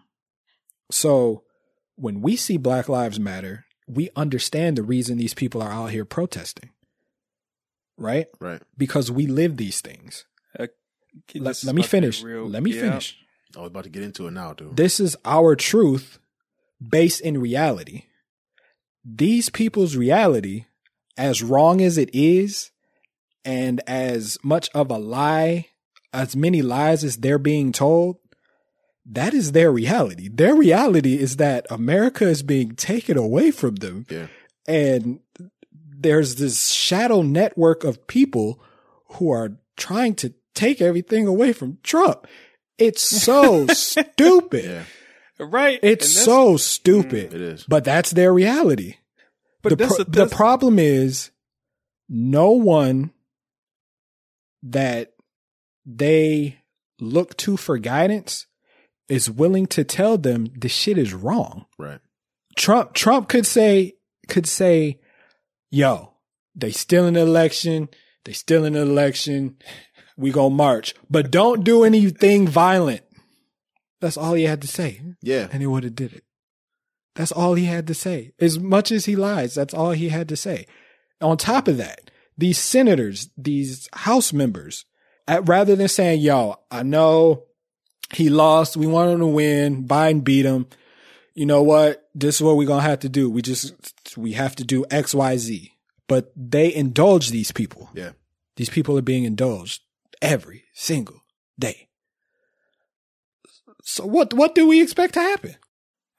[0.90, 1.42] So
[1.96, 6.04] when we see Black Lives Matter, we understand the reason these people are out here
[6.04, 6.70] protesting.
[7.96, 8.26] Right?
[8.40, 8.60] Right.
[8.76, 10.26] Because we live these things.
[10.58, 10.66] Uh,
[11.34, 12.22] let, let me about to be finish.
[12.22, 12.80] real- Let me yeah.
[12.82, 13.16] finish.
[13.56, 14.76] I was about to get into it now, dude.
[14.76, 16.18] This is our truth
[16.86, 18.02] based in reality.
[19.04, 20.64] These people's reality,
[21.16, 22.70] as wrong as it is,
[23.44, 25.68] and as much of a lie,
[26.12, 28.16] as many lies as they're being told,
[29.06, 30.28] that is their reality.
[30.28, 34.06] Their reality is that America is being taken away from them.
[34.08, 34.28] Yeah.
[34.66, 35.20] And
[35.72, 38.62] there's this shadow network of people
[39.12, 42.26] who are trying to take everything away from Trump.
[42.78, 44.64] It's so stupid.
[44.64, 44.84] Yeah.
[45.38, 45.80] Right.
[45.82, 47.30] It's so stupid.
[47.30, 47.64] Mm, it is.
[47.64, 48.96] But that's their reality.
[49.64, 51.30] But the, pro- the- the problem is
[52.08, 53.12] no one
[54.62, 55.12] that
[55.84, 56.58] they
[57.00, 58.46] look to for guidance
[59.08, 61.66] is willing to tell them the shit is wrong.
[61.78, 62.00] Right.
[62.56, 63.94] Trump Trump could say
[64.28, 65.00] could say,
[65.70, 66.14] "Yo,
[66.54, 67.88] they still in the election.
[68.24, 69.56] They still in the election.
[70.16, 73.02] We gonna march, but don't do anything violent."
[74.00, 75.00] That's all he had to say.
[75.22, 75.48] Yeah.
[75.50, 76.23] and he would have did it.
[77.14, 78.32] That's all he had to say.
[78.40, 80.66] As much as he lies, that's all he had to say.
[81.20, 84.84] On top of that, these senators, these House members,
[85.28, 87.44] at, rather than saying, "Yo, I know
[88.12, 88.76] he lost.
[88.76, 89.86] We want him to win.
[89.86, 90.66] Biden beat him.
[91.34, 92.08] You know what?
[92.14, 93.30] This is what we're gonna have to do.
[93.30, 95.72] We just we have to do X, Y, Z.
[96.06, 97.88] But they indulge these people.
[97.94, 98.12] Yeah.
[98.56, 99.82] These people are being indulged
[100.20, 101.22] every single
[101.58, 101.88] day.
[103.82, 105.56] So what what do we expect to happen?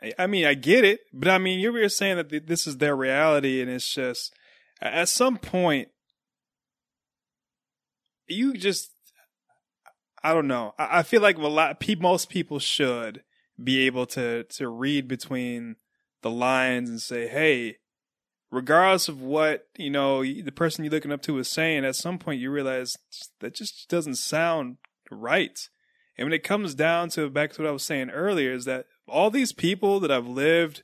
[0.02, 3.62] I- mean, I get it, but I mean, you're saying that this is their reality,
[3.62, 4.34] and it's just
[4.82, 5.90] at some point,
[8.28, 8.92] you just,
[10.24, 10.74] I don't know.
[10.78, 13.24] I, I feel like a lot, most people should
[13.62, 15.78] be able to to read between
[16.22, 17.78] the lines and say, hey,
[18.52, 22.18] regardless of what you know the person you're looking up to is saying, at some
[22.18, 22.96] point you realize
[23.40, 24.78] that just doesn't sound
[25.10, 25.70] right.
[26.18, 28.86] And when it comes down to back to what I was saying earlier, is that
[29.08, 30.84] all these people that I've lived,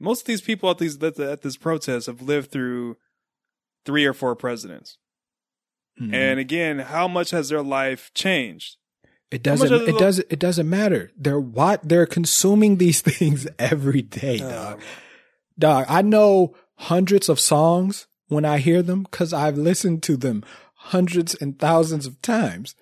[0.00, 2.96] most of these people at these at, this protest have lived through
[3.84, 4.98] three or four presidents.
[5.98, 6.14] Hmm.
[6.14, 8.76] And again, how much has their life changed?
[9.30, 9.72] It doesn't.
[9.72, 10.26] It doesn't.
[10.30, 11.10] It doesn't matter.
[11.16, 14.80] They're what they're consuming these things every day, Oh, dog.
[15.58, 20.44] Dog, I know hundreds of songs when I hear them because I've listened to them
[20.74, 22.74] hundreds and thousands of times.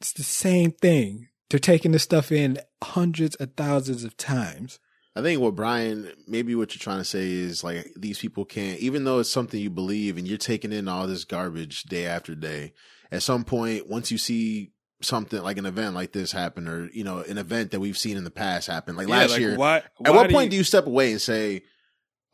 [0.00, 1.28] It's the same thing.
[1.50, 4.78] They're taking this stuff in hundreds of thousands of times.
[5.14, 8.78] I think what Bryan, maybe what you're trying to say is like these people can't,
[8.80, 12.34] even though it's something you believe and you're taking in all this garbage day after
[12.34, 12.72] day.
[13.10, 17.04] At some point, once you see something like an event like this happen, or you
[17.04, 19.56] know, an event that we've seen in the past happen, like Yeah, last like, year.
[19.56, 21.62] why- at what do point you- do you step away and say,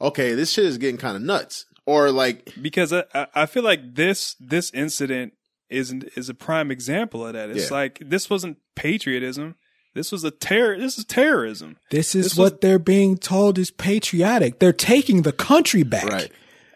[0.01, 3.63] "Okay, this shit is getting kind of nuts," or like, because I, I- I feel
[3.63, 5.35] like this this incident
[5.73, 7.51] is is a prime example of that.
[7.51, 7.77] It's Yeah.
[7.77, 9.57] like this wasn't patriotism.
[9.95, 10.79] This was a terror.
[10.79, 11.77] This is terrorism.
[11.91, 14.59] This is This was- what they're being told is patriotic.
[14.59, 16.31] They're taking the country back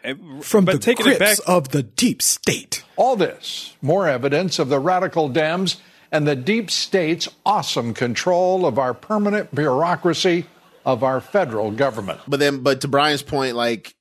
[0.04, 2.84] And- from but the taking it grips back- of the deep state.
[2.96, 5.76] All this, more evidence of the radical Dems
[6.12, 10.46] and the deep state's awesome control of our permanent bureaucracy
[10.84, 12.20] of our federal government.
[12.28, 13.94] But then, but to Bryan's point, like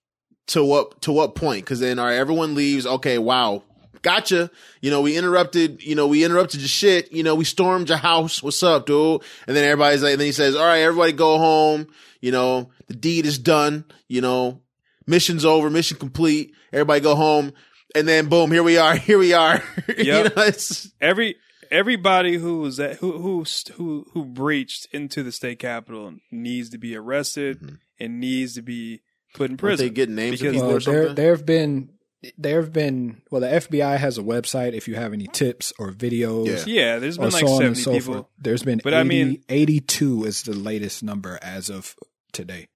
[0.48, 1.64] to what to what point?
[1.66, 2.86] Because then, all right, everyone leaves.
[2.86, 3.64] Okay, wow,
[4.06, 4.52] gotcha.
[4.82, 5.84] You know, we interrupted.
[5.84, 7.12] You know, we interrupted your shit.
[7.12, 8.42] You know, we stormed your house.
[8.44, 9.24] What's up, dude?
[9.48, 11.88] And then everybody's like, and then he says, all right, everybody go home.
[12.22, 13.84] You know, the deed is done.
[14.08, 14.62] You know,
[15.08, 16.54] mission's over, mission complete.
[16.72, 17.52] Everybody go home.
[17.96, 18.96] And then boom, here we are.
[19.08, 19.64] Here we are.
[19.98, 21.38] you know, it's every
[21.72, 26.78] everybody who was at, who who who who breached into the state capitol needs to
[26.78, 29.02] be arrested and needs to be
[29.34, 29.86] put in prison.
[29.88, 29.94] Mm-hmm.
[29.94, 31.16] they get names of because people Well, or there something?
[31.16, 31.90] there have been
[32.38, 35.92] there have been well the FBI has a website if you have any tips or
[35.92, 36.66] videos.
[36.68, 36.74] Yeah.
[36.84, 38.14] Yeah, there's been like so on and 70 so people.
[38.14, 38.26] forth.
[38.38, 41.96] There's been But 80, I mean- 82 is the latest number as of
[42.32, 42.68] today.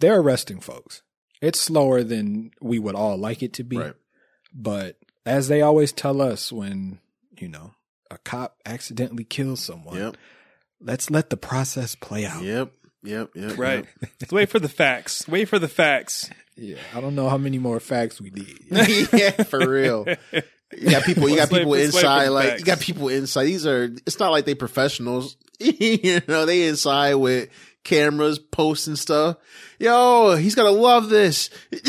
[0.00, 1.02] They're arresting folks.
[1.42, 3.78] It's slower than we would all like it to be.
[3.78, 3.94] Right.
[4.54, 7.00] But as they always tell us when,
[7.38, 7.72] you know,
[8.10, 10.16] a cop accidentally kills someone, Yep.
[10.80, 12.42] let's let the process play out.
[12.42, 12.72] Yep.
[13.02, 13.30] Yep.
[13.34, 13.58] Yep.
[13.58, 13.84] Right.
[14.02, 14.10] yep.
[14.20, 15.26] Let's wait for the facts.
[15.28, 16.30] Wait for the facts.
[16.56, 18.60] Yeah, I don't know how many more facts we need.
[19.12, 20.06] yeah, for real.
[20.76, 21.28] You got people.
[21.28, 22.28] You got people let's wait for inside.
[22.28, 22.60] Like facts.
[22.60, 23.44] you got people inside.
[23.44, 23.84] These are.
[24.06, 25.36] It's not like they professionals.
[25.60, 27.50] you know, they inside with
[27.84, 29.36] cameras, posts and stuff.
[29.78, 31.50] Yo, he's gonna love this.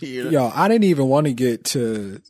[0.00, 0.30] You know?
[0.30, 2.20] Yo, I didn't even want to get to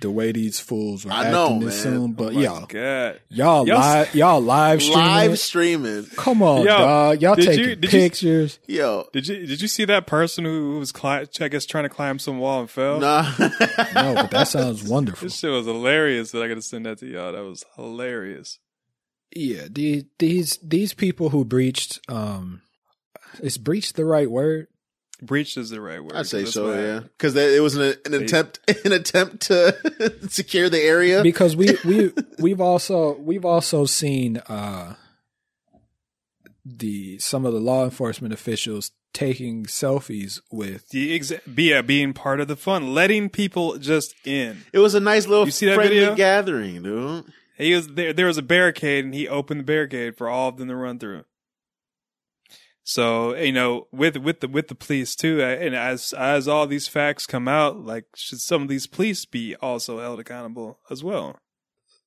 [0.00, 1.94] the way these fools were I acting know, this man.
[1.94, 3.20] soon, but Oh my yo, God.
[3.28, 5.04] y'all Y'all- live, y'all live streaming.
[5.06, 6.06] Live streaming.
[6.16, 7.22] Come on, Yo, dog.
[7.22, 8.58] Y'all did taking you- did you- pictures.
[8.68, 11.88] Yo, Did you did you see that person who was cli- I guess trying to
[11.90, 13.00] climb some wall and fell?
[13.00, 13.22] nah.
[13.38, 15.26] no, but that sounds wonderful.
[15.26, 16.30] This shit was hilarious.
[16.30, 17.32] That I gotta send that to y'all.
[17.32, 18.58] That was hilarious.
[19.34, 22.62] Yeah, the, these these people who breached, um,
[23.40, 24.66] is breached the right word?
[25.22, 26.14] Breached is the right word.
[26.14, 26.68] I'd say so.
[26.68, 31.22] what Yeah, because it was an, an attempt, an attempt to secure the area.
[31.22, 34.94] because we we we've also we've also seen uh
[36.64, 42.12] the some of the law enforcement officials taking selfies with The exa- be- yeah, being
[42.12, 44.58] part of the fun, letting people just in.
[44.72, 46.14] It was a nice little You see that friendly video?
[46.14, 47.24] gathering, dude.
[47.58, 48.12] He was there.
[48.12, 50.98] There was a barricade, and he opened the barricade for all of them to run
[50.98, 51.24] through.
[52.90, 56.66] So you know, with with the with the police too, uh, and as as all
[56.66, 61.04] these facts come out, like should some of these police be also held accountable as
[61.04, 61.38] well?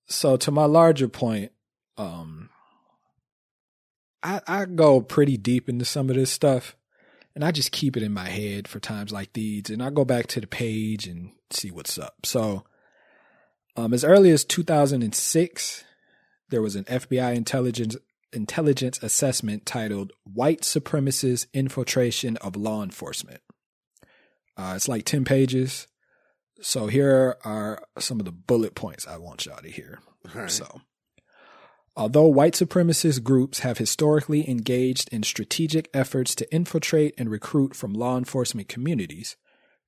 [0.07, 1.51] so to my larger point
[1.97, 2.49] um
[4.21, 6.75] i i go pretty deep into some of this stuff
[7.35, 10.03] and i just keep it in my head for times like these and i go
[10.03, 12.63] back to the page and see what's up so
[13.75, 15.83] um as early as 2006
[16.49, 17.95] there was an fbi intelligence
[18.33, 23.41] intelligence assessment titled white supremacist infiltration of law enforcement
[24.57, 25.87] uh, it's like 10 pages
[26.63, 29.99] so here are some of the bullet points I want y'all to hear.
[30.33, 30.49] Right.
[30.49, 30.81] So,
[31.95, 37.93] although white supremacist groups have historically engaged in strategic efforts to infiltrate and recruit from
[37.93, 39.35] law enforcement communities,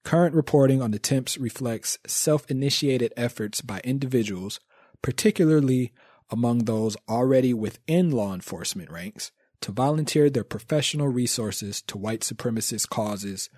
[0.04, 4.60] current reporting on attempts reflects self-initiated efforts by individuals,
[5.02, 5.94] particularly
[6.30, 12.90] among those already within law enforcement ranks, to volunteer their professional resources to white supremacist
[12.90, 13.50] causes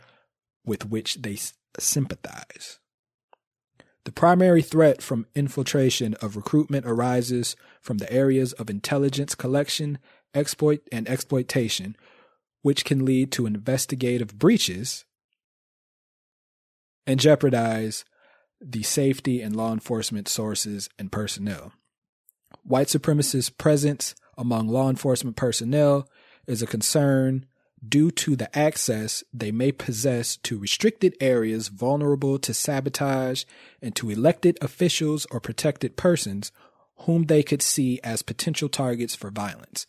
[0.66, 1.38] with which they
[1.80, 2.80] sympathize.
[4.06, 9.98] The primary threat from infiltration of recruitment arises from the areas of intelligence collection,
[10.34, 11.98] exploit, and exploitation,
[12.62, 15.04] which can lead to investigative breaches
[17.06, 18.06] and jeopardize
[18.62, 21.74] the safety and law enforcement sources and personnel.
[22.68, 26.10] White supremacist presence among law enforcement personnel
[26.48, 27.46] is a concern
[27.88, 33.46] due to the access they may possess to restricted areas vulnerable to sabotage
[33.82, 36.52] and to elected officials or protected persons
[37.06, 39.88] whom they could see as potential targets for violence.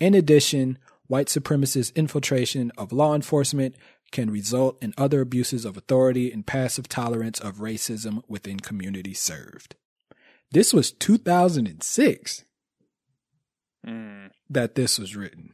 [0.00, 3.74] In addition, white supremacist infiltration of law enforcement
[4.12, 9.76] can result in other abuses of authority and passive tolerance of racism within communities served.
[10.54, 12.44] This was 2006
[13.86, 14.30] Mm.
[14.48, 15.52] that this was written.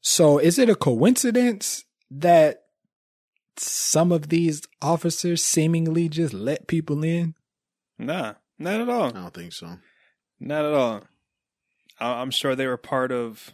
[0.00, 2.62] So is it a coincidence that
[3.58, 7.34] some of these officers seemingly just let people in?
[7.98, 9.04] Nah, not at all.
[9.08, 9.78] I don't think so.
[10.40, 11.04] Not at all.
[12.00, 13.52] I- I'm sure they were part of.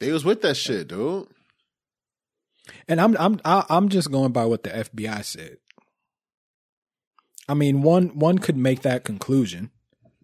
[0.00, 1.28] They was with that shit, dude.
[2.88, 5.58] And I'm I'm I- I'm just going by what the FBI said.
[7.48, 9.70] I mean, one one could make that conclusion,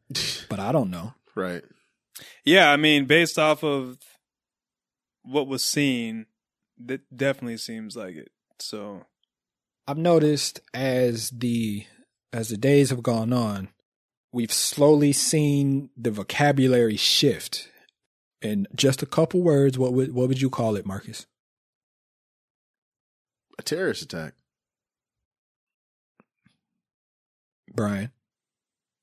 [0.48, 1.14] but I don't know.
[1.34, 1.62] Right.
[2.44, 3.98] Yeah, I mean, based off of
[5.22, 6.26] what was seen,
[6.84, 8.30] that definitely seems like it.
[8.60, 9.04] So
[9.88, 11.86] I've noticed as the
[12.32, 13.68] as the days have gone on,
[14.32, 17.68] we've slowly seen the vocabulary shift.
[18.42, 21.26] In just a couple words, what would what would you call it, Markus?
[23.58, 24.34] A terrorist attack.
[27.74, 28.10] Bryan.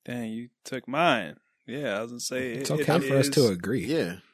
[0.06, 1.38] Dang, you took mine.
[1.68, 3.86] Yeah, I was gonna say It's it- okay it for us to agree.
[3.86, 4.16] Yeah.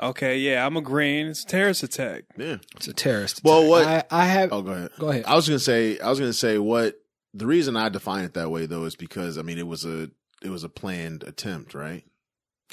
[0.00, 1.28] Okay, yeah, I'm agreeing.
[1.28, 2.24] It's a terrorist attack.
[2.36, 2.56] Yeah.
[2.76, 3.42] It's a terrorist.
[3.44, 4.06] Well, attack.
[4.10, 4.90] what I, I have Oh, go ahead.
[4.98, 5.24] Go ahead.
[5.26, 5.96] I was gonna say.
[6.00, 6.96] I was gonna say what
[7.34, 10.10] the reason I define it that way though is because I mean it was a
[10.42, 12.02] it was a planned attempt, right?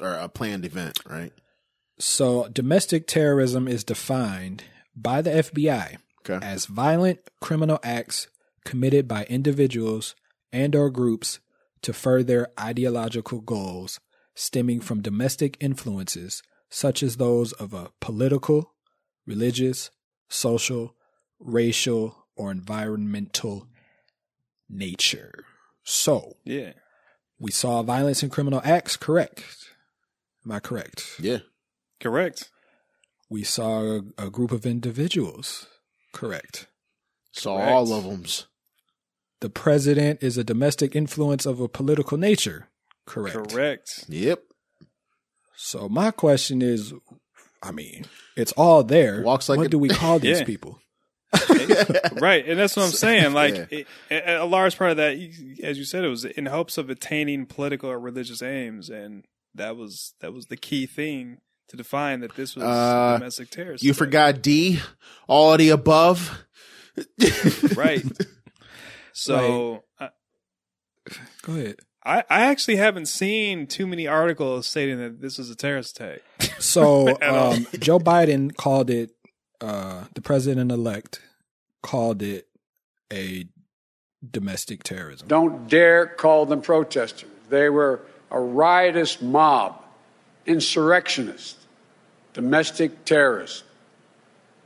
[0.02, 1.32] Or a planned event, right?
[2.00, 4.64] So, domestic terrorism is defined
[4.96, 5.98] by the FBI
[6.28, 6.46] Okay.
[6.46, 8.28] as violent criminal acts
[8.66, 10.16] committed by individuals
[10.64, 11.40] and or groups
[11.84, 14.00] to further ideological goals
[14.36, 18.74] stemming from domestic influences such as those of a political,
[19.26, 19.90] religious,
[20.30, 20.96] social,
[21.40, 23.68] racial, or environmental
[24.70, 25.46] nature.
[25.84, 26.74] So, Yeah.
[27.40, 29.44] we saw violence and criminal acts, correct?
[30.46, 31.16] Am I correct?
[31.20, 31.40] Yeah.
[32.00, 32.50] Correct.
[33.30, 35.68] We saw a, a group of individuals,
[36.14, 36.68] Correct.
[37.32, 37.72] Saw Correct.
[37.72, 38.26] all of them.
[39.42, 42.68] The president is a domestic influence of a political nature.
[43.06, 43.52] Correct.
[43.52, 44.06] Correct.
[44.10, 44.42] Yep.
[45.56, 46.94] So my question is,
[47.64, 49.22] I mean, it's all there.
[49.22, 50.46] Walks like what a- do we call these Yeah.
[50.46, 50.80] people?
[52.22, 53.34] right, and that's what I'm saying.
[53.34, 53.66] Like Yeah.
[53.70, 55.12] it, a a large part of that,
[55.62, 59.76] as you said, it was in hopes of attaining political or religious aims, and that
[59.76, 63.86] was that was the key thing to define that this was Uh, domestic terrorism.
[63.86, 64.80] You forgot D.
[65.28, 66.46] All of the above.
[67.76, 68.04] right?
[69.18, 70.10] So I,
[71.42, 71.76] Go ahead.
[72.06, 76.22] I, I actually haven't seen too many articles stating that this was a terrorist attack.
[76.60, 79.12] So um, Joe Biden called it,
[79.60, 81.20] uh, the president elect
[81.82, 82.48] called it
[83.12, 83.46] a
[84.30, 85.28] domestic terrorism.
[85.28, 87.30] Don't dare call them protesters.
[87.50, 89.84] They were a riotous mob,
[90.46, 91.66] insurrectionists,
[92.34, 93.64] domestic terrorists.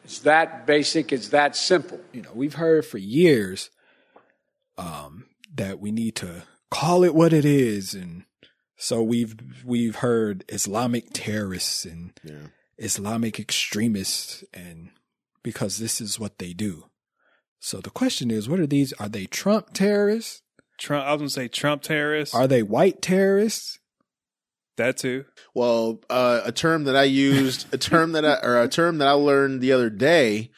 [0.03, 2.01] It's that basic, it's that simple.
[2.11, 3.69] You know, we've heard for years
[4.77, 8.23] um, that we need to call it what it is, and
[8.77, 12.47] so we've we've heard Islamic terrorists and Yeah.
[12.77, 14.89] Islamic extremists, and
[15.43, 16.85] because this is what they do.
[17.59, 18.91] So the question is, what are these?
[18.93, 20.41] Are they Trump terrorists?
[20.79, 22.33] Trump, I was gonna say Trump terrorists.
[22.33, 23.77] Are they white terrorists?
[24.77, 25.25] that too?
[25.53, 29.07] Well, uh, a term that I used, a term that I, or a term that
[29.07, 30.49] I learned the other day,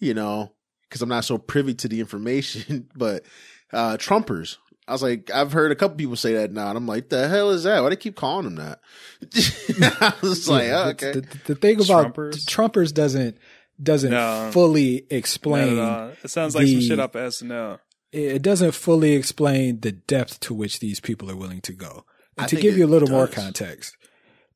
[0.00, 0.54] you know,
[0.90, 3.24] because I'm not so privy to the information, but
[3.72, 4.56] uh, Trumpers.
[4.88, 7.28] I was like, I've heard a couple people say that now, and I'm like, the
[7.28, 7.80] hell is that?
[7.80, 8.80] Why do they keep calling them that?
[10.00, 11.12] I was like, oh, the- okay.
[11.12, 12.44] The, the thing about Trumpers?
[12.44, 13.38] Trumpers doesn't
[13.82, 14.50] doesn't No.
[14.52, 15.78] fully explain.
[16.22, 17.78] It sounds like some shit off of SNL.
[18.12, 22.04] it doesn't fully explain the depth to which these people are willing to go.
[22.36, 23.96] And I to give you a little more context,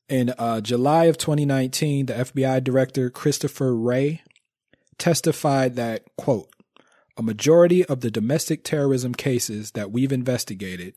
[0.08, 4.22] in uh, July of 2019, the FBI director Christopher Wray
[4.98, 6.48] testified that, quote,
[7.16, 10.94] a majority of the domestic terrorism cases that we've investigated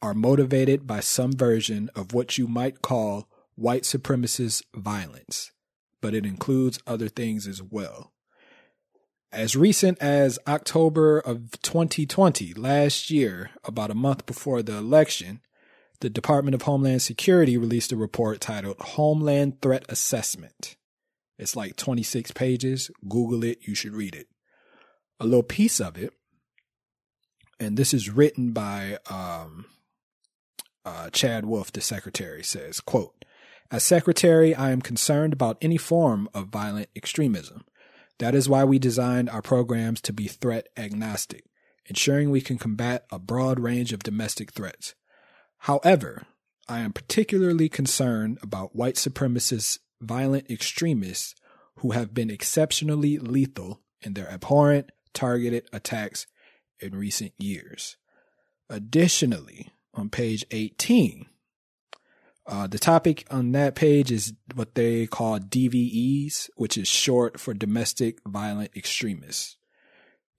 [0.00, 5.50] are motivated by some version of what you might call white supremacist violence,
[6.00, 8.12] but it includes other things as well.
[9.30, 15.40] As recent as October of 2020, last year, about a month before the election,
[16.00, 20.76] the Department of Homeland Security released a report titled Homeland Threat Assessment.
[21.38, 22.90] It's like 26 pages.
[23.08, 24.26] Google it, you should read it.
[25.20, 26.12] A little piece of it,
[27.60, 29.66] and this is written by um,
[30.84, 33.24] uh, Chad Wolf, the secretary, says, quote,
[33.70, 37.64] As secretary, I am concerned about any form of violent extremism.
[38.18, 41.44] That is why we designed our programs to be threat agnostic,
[41.86, 44.94] ensuring we can combat a broad range of domestic threats.
[45.62, 46.26] However,
[46.68, 51.34] I am particularly concerned about white supremacist violent extremists
[51.76, 56.26] who have been exceptionally lethal in their abhorrent, targeted attacks
[56.80, 57.96] in recent years.
[58.68, 61.26] Additionally, on page 18,
[62.46, 67.52] uh, the topic on that page is what they call DVEs, which is short for
[67.52, 69.56] domestic violent extremists.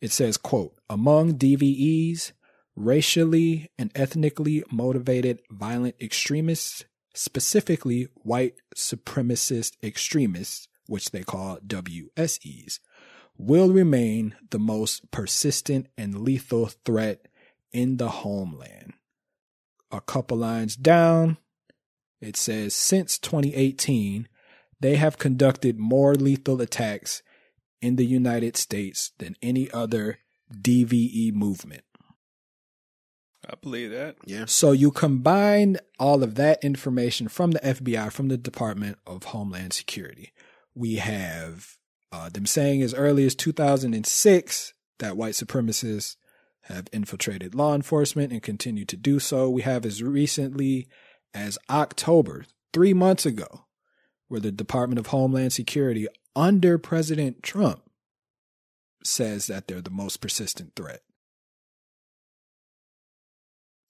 [0.01, 2.31] It says, quote, among DVEs,
[2.75, 6.85] racially and ethnically motivated violent extremists,
[7.19, 12.79] specifically white supremacist extremists, which they call WSEs,
[13.37, 17.27] will remain the most persistent and lethal threat
[17.73, 18.93] in the homeland.
[19.91, 21.37] A couple lines down,
[22.21, 24.29] it says since 2018,
[24.79, 27.21] they have conducted more lethal attacks
[27.81, 30.19] in the United States than any other
[30.53, 31.83] DVE movement.
[33.47, 34.17] I believe that.
[34.25, 34.45] Yeah.
[34.45, 39.73] So you combine all of that information from the FBI, from the Department of Homeland
[39.73, 40.33] Security.
[40.75, 41.77] We have
[42.11, 46.17] uh, them saying as early as 2006 that white supremacists
[46.63, 49.49] have infiltrated law enforcement and continue to do so.
[49.49, 50.87] We have as recently
[51.33, 53.65] as October, three months ago,
[54.27, 57.81] where the Department of Homeland Security under President Trump
[59.03, 61.01] says that they're the most persistent threat.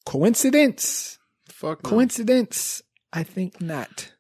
[0.10, 1.20] Coincidence?
[1.49, 1.89] Fuck no.
[1.91, 2.82] Coincidence?
[3.14, 4.12] I think not.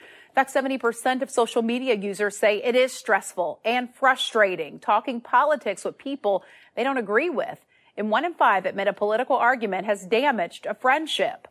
[0.00, 5.84] In fact, 70% of social media users say it is stressful and frustrating talking politics
[5.84, 6.44] with people
[6.76, 7.58] they don't agree with.
[7.96, 11.48] And one in five admit a political argument has damaged a friendship.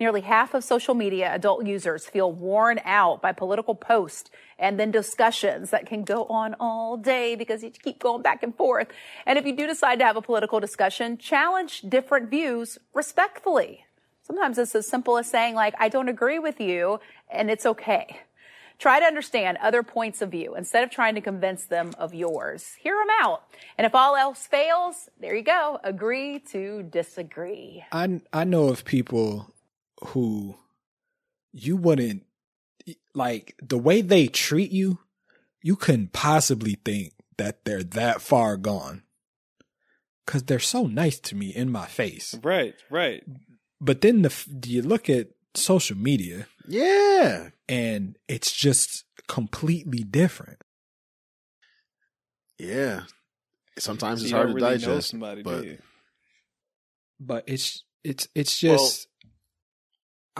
[0.00, 4.90] Nearly half of social media adult users feel worn out by political posts and then
[4.90, 8.88] discussions that can go on all day because you keep going back and forth.
[9.26, 13.84] And if you do decide to have a political discussion, challenge different views respectfully.
[14.22, 18.20] Sometimes it's as simple as saying, like, I don't agree with you, and it's okay.
[18.78, 22.76] Try to understand other points of view instead of trying to convince them of yours.
[22.80, 23.42] Hear them out.
[23.76, 25.78] And if all else fails, there you go.
[25.84, 27.84] Agree to disagree.
[27.92, 29.52] I I know of people
[30.08, 30.56] who
[31.52, 32.24] you wouldn't
[33.14, 34.98] like the way they treat you,
[35.62, 39.02] you couldn't possibly think that they're that far gone.
[40.26, 42.36] Cause they're so nice to me in my face.
[42.42, 43.24] Right, right.
[43.80, 44.32] But then the
[44.64, 50.62] you look at social media, yeah, and it's just completely different.
[52.58, 53.04] Yeah,
[53.78, 55.64] sometimes So it's hard to really digest, somebody, but?
[57.18, 59.08] But it's it's it's just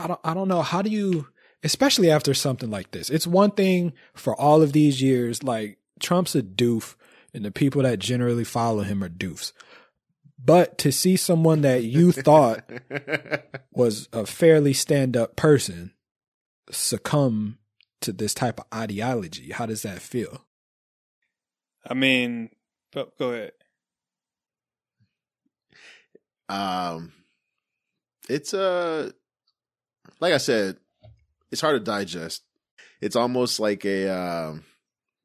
[0.01, 1.28] I don't I don't know how do you
[1.62, 3.11] especially after something like this.
[3.11, 6.96] It's one thing for all of these years like Trump's a doof
[7.34, 9.53] and the people that generally follow him are doofs.
[10.42, 12.64] But to see someone that you thought
[13.72, 15.92] was a fairly stand up person
[16.70, 17.59] succumb
[18.01, 20.46] to this type of ideology, how does that feel?
[21.86, 22.51] I mean,
[22.92, 23.53] but go ahead.
[26.48, 27.12] um,
[28.28, 29.11] it's uh,
[30.21, 30.77] like I said,
[31.51, 32.43] it's hard to digest.
[33.01, 34.64] It's almost like a um,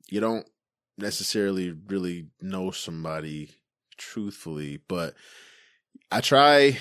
[0.09, 0.47] you don't
[0.97, 3.51] necessarily really know somebody
[3.97, 5.13] truthfully, but
[6.11, 6.77] I try.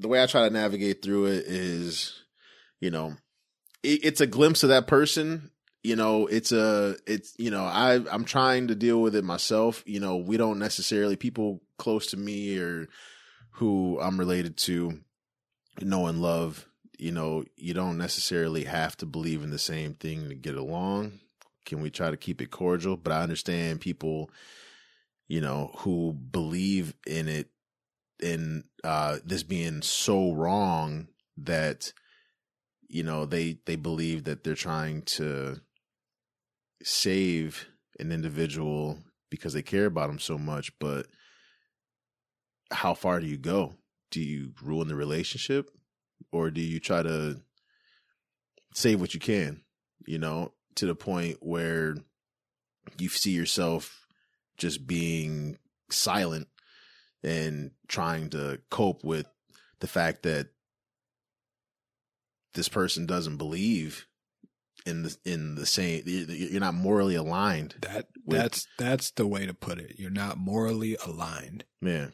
[0.00, 2.22] The way I try to navigate through it is,
[2.78, 3.16] you know,
[3.82, 5.50] it, it's a glimpse of that person.
[5.82, 9.82] You know, it's a, it's, you know, I, I'm trying to deal with it myself.
[9.86, 12.88] You know, we don't necessarily, people close to me or
[13.54, 15.00] who I'm related to
[15.80, 16.67] know and love,
[16.98, 21.20] you know, you don't necessarily have to believe in the same thing to get along.
[21.64, 22.96] Can we try to keep it cordial?
[22.96, 24.30] But I understand people,
[25.28, 27.50] you know, who believe in it,
[28.20, 31.92] in uh, this being so wrong that,
[32.88, 35.60] you know, they they believe that they're trying to
[36.82, 37.68] save
[38.00, 38.98] an individual
[39.30, 41.06] because they care about them so much, but
[42.72, 43.74] how far do you go?
[44.10, 45.70] Do you ruin the relationship
[46.32, 47.40] or do you try to
[48.74, 49.62] save what you can,
[50.06, 51.96] you know, to the point where
[52.98, 54.06] you see yourself
[54.56, 55.58] just being
[55.90, 56.48] silent
[57.22, 59.26] and trying to cope with
[59.80, 60.48] the fact that
[62.54, 64.06] this person doesn't believe
[64.86, 69.44] in the in the same you're not morally aligned that with- that's that's the way
[69.44, 69.96] to put it.
[69.98, 71.64] You're not morally aligned.
[71.80, 72.12] man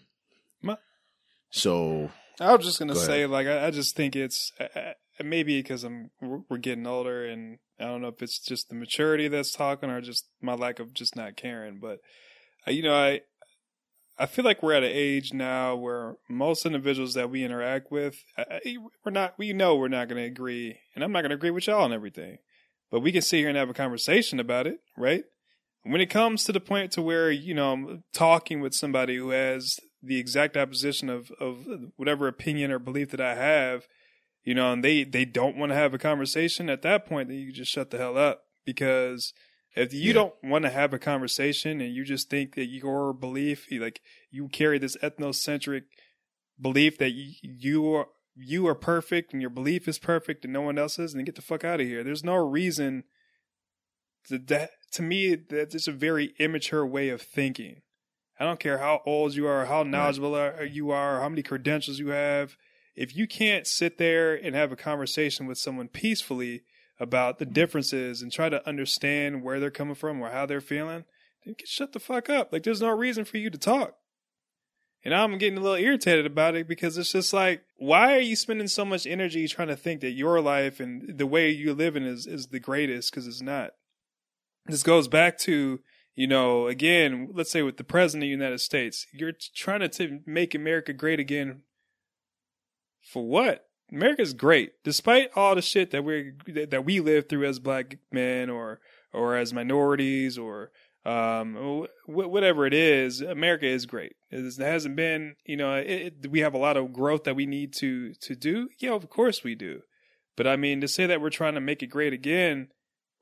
[1.51, 2.11] so
[2.41, 3.07] I was just gonna Go ahead.
[3.07, 7.59] say, like, I, I just think it's uh, maybe because I'm we're getting older, and
[7.79, 10.95] I don't know if it's just the maturity that's talking or just my lack of
[10.95, 11.79] just not caring.
[11.81, 12.01] But
[12.67, 13.21] uh, you know, I
[14.19, 18.23] I feel like we're at an age now where most individuals that we interact with,
[18.39, 18.45] uh,
[19.05, 21.51] we're not, we know we're not going to agree, and I'm not going to agree
[21.51, 22.39] with y'all on everything,
[22.93, 25.25] but we can sit here and have a conversation about it, right?
[25.83, 29.31] When it comes to the point to where you know I'm talking with somebody who
[29.31, 33.87] has the exact opposition of of whatever opinion or belief that I have,
[34.45, 37.39] you know, and they they don't want to have a conversation at that point, then
[37.39, 39.33] you just shut the hell up because
[39.77, 43.67] if you don't want to have a conversation and you just think that your belief,
[43.73, 44.01] like
[44.31, 45.83] you carry this ethnocentric
[46.61, 50.61] belief that you, you are you are perfect and your belief is perfect and no
[50.61, 52.03] one else is, then get the fuck out of here.
[52.03, 53.05] There's no reason
[54.29, 54.71] to that.
[54.93, 57.83] To me, that's just a very immature way of thinking.
[58.39, 61.43] I don't care how old you are, how knowledgeable are- uh, you are, how many
[61.43, 62.57] credentials you have.
[62.97, 66.63] If you can't sit there and have a conversation with someone peacefully
[67.01, 71.05] about the differences and try to understand where they're coming from or how they're feeling,
[71.45, 72.53] then get shut the fuck up.
[72.53, 73.97] Like there's no reason for you to talk.
[75.05, 78.37] And I'm getting a little irritated about it because it's just like, why are you
[78.37, 82.05] spending so much energy trying to think that your life and the way you're living
[82.05, 83.11] is, is the greatest?
[83.11, 83.73] Because it's not.
[84.67, 85.81] This goes back to,
[86.15, 89.89] you know, again, let's say with the president of the United States, you're trying to
[89.89, 91.63] t- make America great again.
[93.03, 93.67] For what?
[93.93, 96.33] America's great, despite all the shit that we
[96.67, 98.81] that we live through as black men or
[99.13, 100.71] or as minorities or
[101.05, 103.21] um wh- whatever it is.
[103.21, 104.15] America is great.
[104.31, 107.47] It hasn't been, you know, it, it, we have a lot of growth that we
[107.47, 108.69] need to to do.
[108.79, 109.83] Yeah, of course we do.
[110.37, 112.69] But I mean, to say that we're trying to make it great again,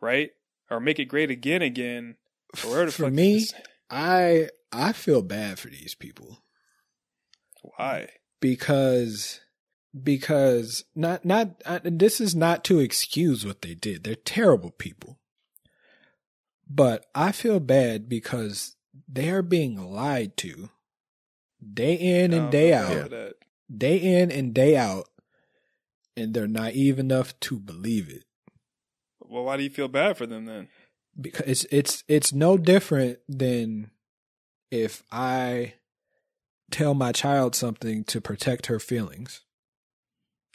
[0.00, 0.30] right?
[0.70, 2.16] Or make it great again again.
[2.54, 3.46] For me,
[3.90, 6.42] I I feel bad for these people
[7.76, 8.08] why?
[8.40, 9.40] because
[10.02, 14.04] because not not uh, this is not to excuse what they did.
[14.04, 15.18] They're terrible people.
[16.68, 18.76] But I feel bad because
[19.06, 20.70] they are being lied to
[21.62, 23.12] day in and day out.
[23.74, 25.08] Day in and day out
[26.16, 28.24] and they're naive enough to believe it.
[29.20, 30.68] well, why do you feel bad for them then?
[31.20, 33.90] Because it's it's it's no different than
[34.70, 35.74] if I
[36.70, 39.42] tell my child something to protect her feelings.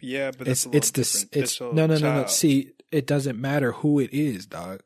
[0.01, 1.99] Yeah, but it's it's this it's no no no no.
[1.99, 2.29] child.
[2.29, 4.81] See, it doesn't matter who it is, dog.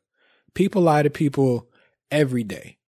[0.54, 1.68] People lie to people
[2.10, 2.78] every day,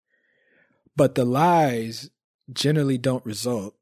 [0.97, 2.11] but the lies
[2.53, 3.74] generally don't result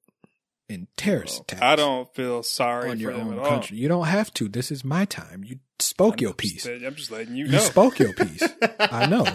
[0.69, 1.63] in terrorist attacks.
[1.63, 3.49] I don't feel sorry on for your own at all.
[3.49, 3.77] country.
[3.77, 4.49] You don't have to.
[4.49, 5.45] This is my time.
[5.45, 6.67] You spoke your piece.
[6.67, 7.59] I'm just letting you You know.
[7.59, 8.43] spoke your piece.
[8.81, 9.27] I know.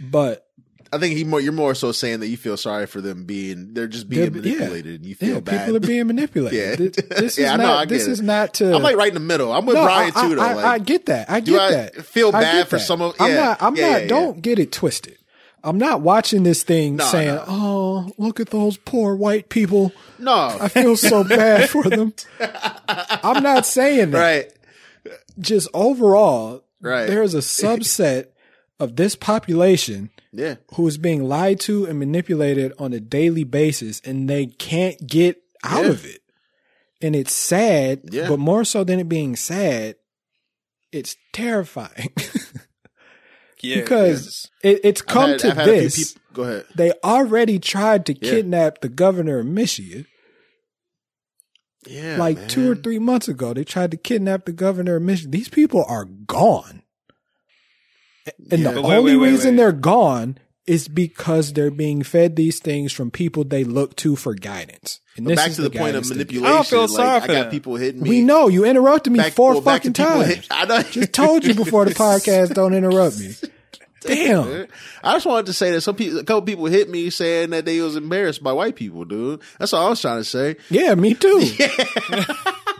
[0.00, 0.46] But
[0.92, 3.72] I think he more you're more so saying that you feel sorry for them being
[3.72, 4.52] they're just being They're- yeah.
[4.58, 5.60] manipulated and you feel yeah, bad.
[5.60, 6.58] people are being manipulated.
[6.70, 6.76] Yeah.
[6.76, 7.76] Th- This is Yeah, I know, not.
[7.78, 8.10] I get this it.
[8.12, 8.74] is not to.
[8.74, 9.52] I'm like right in the middle.
[9.52, 10.42] I'm with No, Bryan I- too though.
[10.42, 11.30] I, like, I get that.
[11.30, 12.04] I do get I that.
[12.04, 12.84] feel I bad get for that.
[12.84, 13.62] some of- I'm yeah, not.
[13.62, 14.00] I'm yeah, not.
[14.02, 15.18] yeah, don't get it twisted.
[15.64, 17.44] I'm not watching this thing No, saying, no.
[17.46, 22.12] "Oh, look at those poor white people." No, I feel so bad for them.
[22.40, 24.18] I'm not saying that.
[24.20, 24.52] Right.
[25.38, 27.06] Just overall, Right.
[27.06, 28.26] there's a subset
[28.80, 30.56] of this population Yeah.
[30.74, 35.40] who is being lied to and manipulated on a daily basis and they can't get
[35.64, 35.90] out Yeah.
[35.90, 36.20] of it.
[37.00, 38.28] And it's sad, Yeah.
[38.28, 39.96] but more so than it being sad,
[40.92, 42.12] it's terrifying.
[43.64, 46.12] Yeah, because it, it's come had- to I've had a few this.
[46.14, 46.64] peop- go ahead.
[46.74, 48.30] They already tried to Yeah.
[48.30, 50.06] kidnap the governor of Michigan.
[51.86, 52.16] Yeah.
[52.16, 55.30] like two or three months ago, they tried to kidnap the governor of Michigan.
[55.32, 56.82] These people are gone.
[58.50, 58.72] And Yeah.
[58.72, 59.56] the wait, only wait, wait, reason wait.
[59.56, 64.32] they're gone is because they're being fed these things from people they look to for
[64.34, 65.00] guidance.
[65.16, 66.46] And this back is to the, point of guidance they manipulation.
[66.46, 68.08] I don't feel like, sorry I for got people hitting me.
[68.10, 70.26] We know you interrupted me Back- four well, fucking times.
[70.28, 70.82] hit- I know.
[70.82, 73.34] Just told you before the podcast, don't interrupt me.
[74.02, 74.66] Damn.
[75.02, 77.64] I just wanted to say that some people, a couple people hit me saying that
[77.64, 79.40] they was embarrassed by white people, dude.
[79.58, 80.56] That's all I was trying to say.
[80.70, 81.42] Yeah, me too.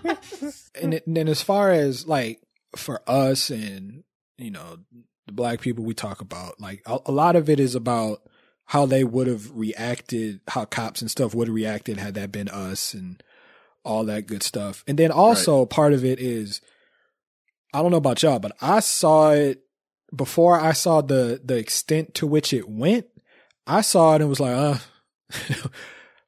[0.80, 2.40] and and then as far as like
[2.76, 4.04] for us and
[4.38, 4.78] you know
[5.26, 8.22] the black people we talk about, like a, a lot of it is about
[8.66, 12.48] how they would have reacted, how cops and stuff would have reacted had that been
[12.48, 13.22] us, and
[13.84, 14.84] all that good stuff.
[14.86, 16.60] And then also part of it is,
[17.74, 19.62] I don't know about y'all, but I saw it
[20.14, 23.06] before I saw the the extent to which it went.
[23.66, 24.78] I saw it and was like, uh,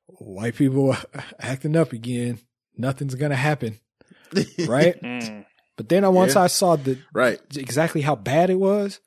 [0.06, 0.96] white people
[1.40, 2.38] acting up again.
[2.76, 3.78] Nothing's gonna happen,
[4.66, 5.00] right?
[5.02, 5.44] Mm.
[5.76, 6.42] But then I once Yeah.
[6.42, 7.40] I saw the Right.
[7.56, 9.00] exactly how bad it was,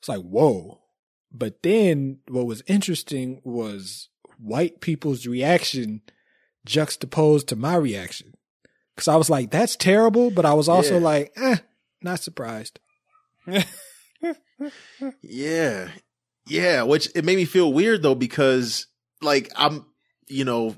[0.00, 0.80] it's like whoa.
[1.30, 4.08] But then what was interesting was
[4.38, 6.00] white people's reaction
[6.64, 8.32] juxtaposed to my reaction,
[8.94, 11.00] because I was like, "That's terrible," but I was also Yeah.
[11.04, 11.56] like, "Eh,
[12.02, 12.80] not surprised."
[15.22, 15.88] Yeah.
[16.46, 16.82] Yeah.
[16.82, 18.86] Which it made me feel weird though, because
[19.22, 19.86] like I'm,
[20.26, 20.76] you know,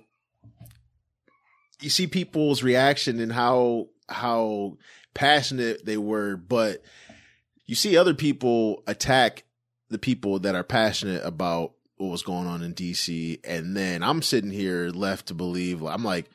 [1.81, 4.77] you see people's reaction and how, how
[5.15, 6.83] passionate they were, but
[7.67, 9.45] you see other people attack
[9.89, 13.41] the people that are passionate about what was going on in DC.
[13.45, 16.31] And then I'm sitting here left to believe, I'm like,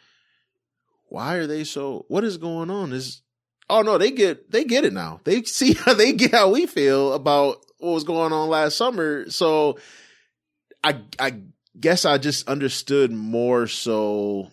[1.08, 2.94] why are they so, what is going on?
[2.94, 3.22] Is,
[3.70, 5.22] Oh no, they get they get it now.
[5.24, 9.30] They see how they get how we feel about what was going on last summer.
[9.30, 9.80] So
[10.84, 11.42] I I
[11.80, 14.52] guess I just understood more so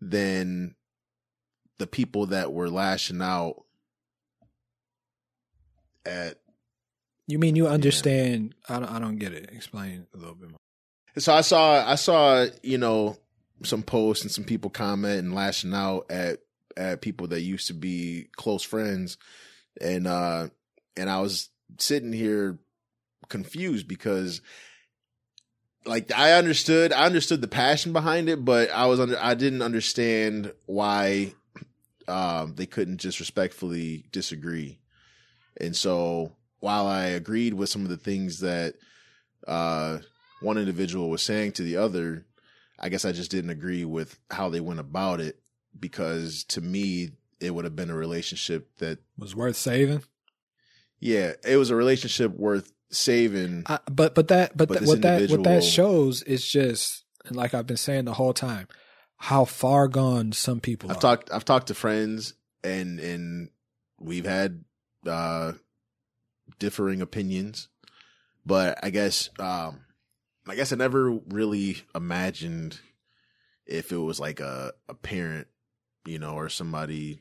[0.00, 0.74] than
[1.78, 3.64] the people that were lashing out
[6.04, 6.38] at
[7.26, 8.54] You mean you understand?
[8.68, 8.90] I don't.
[8.90, 9.50] I don't get it.
[9.52, 10.58] Explain a little bit more.
[11.18, 13.16] so I saw I saw you know
[13.64, 16.38] some posts and some people comment and lashing out at
[16.78, 19.18] at people that used to be close friends.
[19.80, 20.48] And uh
[20.96, 22.58] and I was sitting here
[23.28, 24.40] confused because
[25.84, 29.62] like I understood I understood the passion behind it but I was under I didn't
[29.62, 31.34] understand why
[32.06, 34.78] um they couldn't just respectfully disagree.
[35.60, 38.74] And so while I agreed with some of the things that
[39.46, 39.98] uh
[40.40, 42.24] one individual was saying to the other,
[42.78, 45.40] I guess I just didn't agree with how they went about it
[45.80, 47.10] because to me
[47.40, 50.02] it would have been a relationship that Was worth saving.
[51.00, 53.62] yeah, it was a relationship worth saving.
[53.66, 57.36] I, but but that but, But that, what that what that shows is just and
[57.36, 58.66] like I've been saying the whole time,
[59.16, 61.00] how far gone some people I've are.
[61.00, 63.50] talked I've talked to friends and and
[64.00, 64.64] we've had
[65.06, 65.52] uh
[66.58, 67.68] differing opinions,
[68.44, 69.80] but I guess um
[70.48, 72.80] I guess I never really imagined
[73.66, 75.46] if it was like a a parent,
[76.08, 77.20] you know, or somebody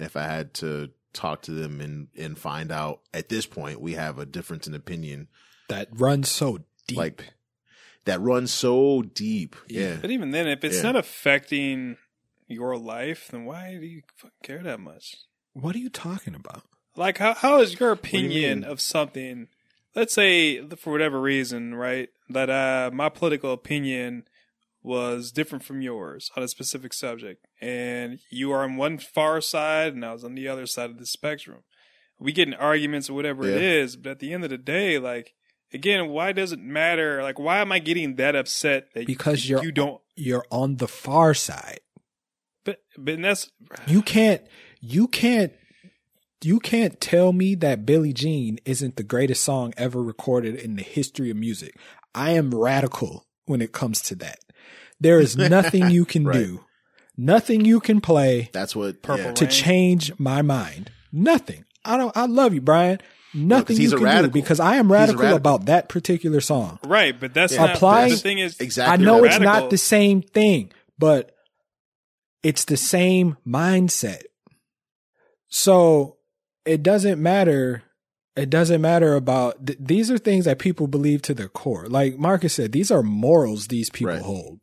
[0.00, 3.92] if I had to talk to them and and find out at this point we
[3.94, 5.28] have a difference in opinion
[5.68, 6.58] that runs so
[6.88, 6.98] deep.
[6.98, 7.32] like
[8.04, 9.56] that runs so deep.
[9.68, 9.96] Yeah.
[10.00, 10.82] But even then, if it's Yeah.
[10.82, 11.96] not affecting
[12.48, 15.16] your life, then why do you fucking care that much?
[15.54, 16.62] what are you talking about?
[16.96, 18.68] Like, how how is your opinion mean?
[18.68, 19.48] of something?
[19.94, 22.08] Let's say for whatever reason, right?
[22.28, 24.24] That uh, my political opinion
[24.84, 29.94] was different from yours on a specific subject, and you are on one far side,
[29.94, 31.64] and I was on the other side of the spectrum.
[32.20, 33.82] We get in arguments or whatever it Yeah.
[33.82, 35.32] is, but at the end of the day, like
[35.72, 37.22] again, why does it matter?
[37.22, 40.00] Like, why am I getting that upset that because you, you're you don't?
[40.14, 41.80] you're on the far side.
[42.64, 43.50] But but that's
[43.86, 44.42] You can't
[44.80, 45.52] you can't
[46.42, 50.82] you can't tell me that Billie Jean isn't the greatest song ever recorded in the
[50.82, 51.74] history of music.
[52.14, 54.38] I am radical when it comes to that.
[55.04, 56.34] There is nothing you can Right.
[56.38, 56.64] do.
[57.16, 59.32] Nothing you can play That's what Purple yeah.
[59.34, 60.90] to change my mind.
[61.12, 61.64] Nothing.
[61.84, 62.98] I don't I love you, Bryan.
[63.32, 65.36] Nothing he's you a can do because I am radical, radical.
[65.36, 66.78] about that particular song.
[66.84, 67.66] right, but that's Yeah.
[67.66, 68.38] not Applying- the thing.
[68.38, 68.92] Is Exactly.
[68.92, 69.30] I know right.
[69.32, 71.30] it's not the same thing, but
[72.42, 74.22] it's the same mindset.
[75.48, 76.16] So
[76.64, 77.82] it doesn't matter.
[78.36, 81.86] It doesn't matter about th- these are things that people believe to their core.
[81.86, 84.22] Like Markus said, these are morals these people Right.
[84.22, 84.58] hold.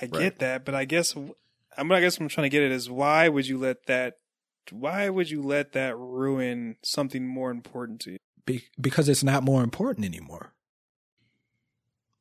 [0.00, 1.14] Yeah, I get that, but I guess
[1.76, 1.92] I'm.
[1.92, 4.14] I guess I'm trying to get at is why would you let that?
[4.70, 8.18] Why would you let that ruin something more important to you?
[8.44, 10.52] Be- because it's not more important anymore.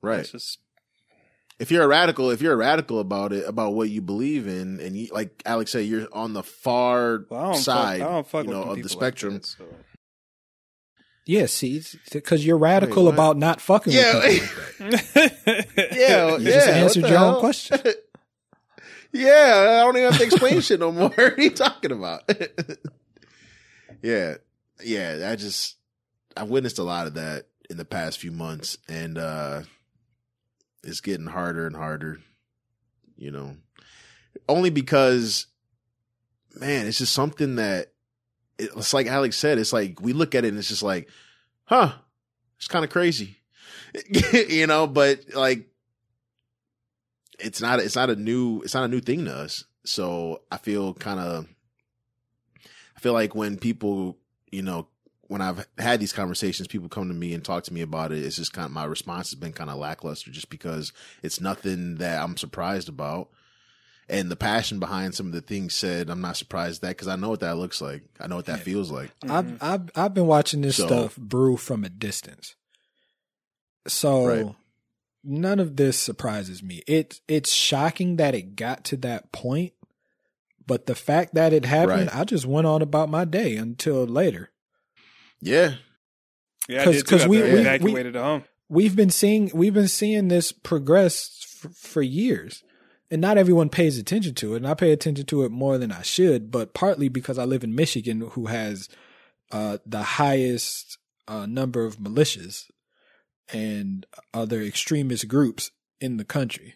[0.01, 0.25] Right.
[0.25, 0.59] Just
[1.59, 4.80] if you're a radical, if you're a radical about it, about what you believe in,
[4.80, 8.28] and you, like Alex said, you're on the far well, I side, Fuck, I don't
[8.28, 9.34] fuck you know, them of the people like spectrum.
[9.34, 9.55] that,
[11.28, 13.13] Yeah, see, because you're radical what?
[13.13, 14.13] about not fucking Yeah.
[14.15, 14.49] with
[14.80, 16.53] people like yeah, You yeah.
[16.53, 17.80] just answered your own question.
[19.11, 21.09] yeah, I don't even have to explain shit no more.
[21.09, 22.23] what are you talking about?
[24.01, 24.36] yeah,
[24.84, 25.30] yeah.
[25.32, 25.75] I just
[26.36, 29.61] I witnessed a lot of that in the past few months, and uh
[30.84, 32.19] it's getting harder and harder.
[33.17, 33.57] You know,
[34.47, 35.47] only because,
[36.55, 37.88] man, it's just something that
[38.58, 39.58] it's like Alex said.
[39.58, 41.10] It's like we look at it and it's just like,
[41.66, 41.93] huh,
[42.58, 43.38] it's kind of crazy,
[44.49, 44.88] you know.
[44.88, 45.68] But like,
[47.39, 47.80] it's not.
[47.80, 48.62] It's not a new.
[48.62, 49.64] It's not a new thing to us.
[49.86, 51.47] So I feel kind of.
[52.95, 54.18] I feel like when people,
[54.51, 54.88] you know,
[55.28, 58.24] when I've had these conversations, people come to me and talk to me about it.
[58.24, 61.95] It's just kind of my response has been kind of lackluster, just because it's nothing
[61.95, 63.30] that I'm surprised about.
[64.10, 67.10] And the passion behind some of the things said, I'm not surprised at that because
[67.10, 68.03] I know what that looks like.
[68.22, 69.12] I know what that feels like.
[69.20, 69.32] Mm-hmm.
[69.32, 72.55] I've I've I've been watching this So- stuff brew from a distance.
[73.88, 74.55] So Right.
[75.24, 76.84] none of this surprises me.
[76.88, 79.74] It it's shocking that it got to that point,
[80.66, 82.16] but the fact that it happened, Right.
[82.16, 84.51] I just went on about my day until later.
[85.41, 85.76] Yeah.
[86.70, 88.43] Yeah, because did too 'cause after we- I we- we- evacuated home.
[88.70, 92.64] We've been seeing we've been seeing this progress f- for years.
[93.10, 95.91] And not everyone pays attention to it, and I pay attention to it more than
[95.93, 98.89] I should, but partly because I live in Michigan who has
[99.51, 100.97] uh, the highest
[101.28, 102.66] uh, number of militias
[103.53, 106.76] and other extremist groups in the country.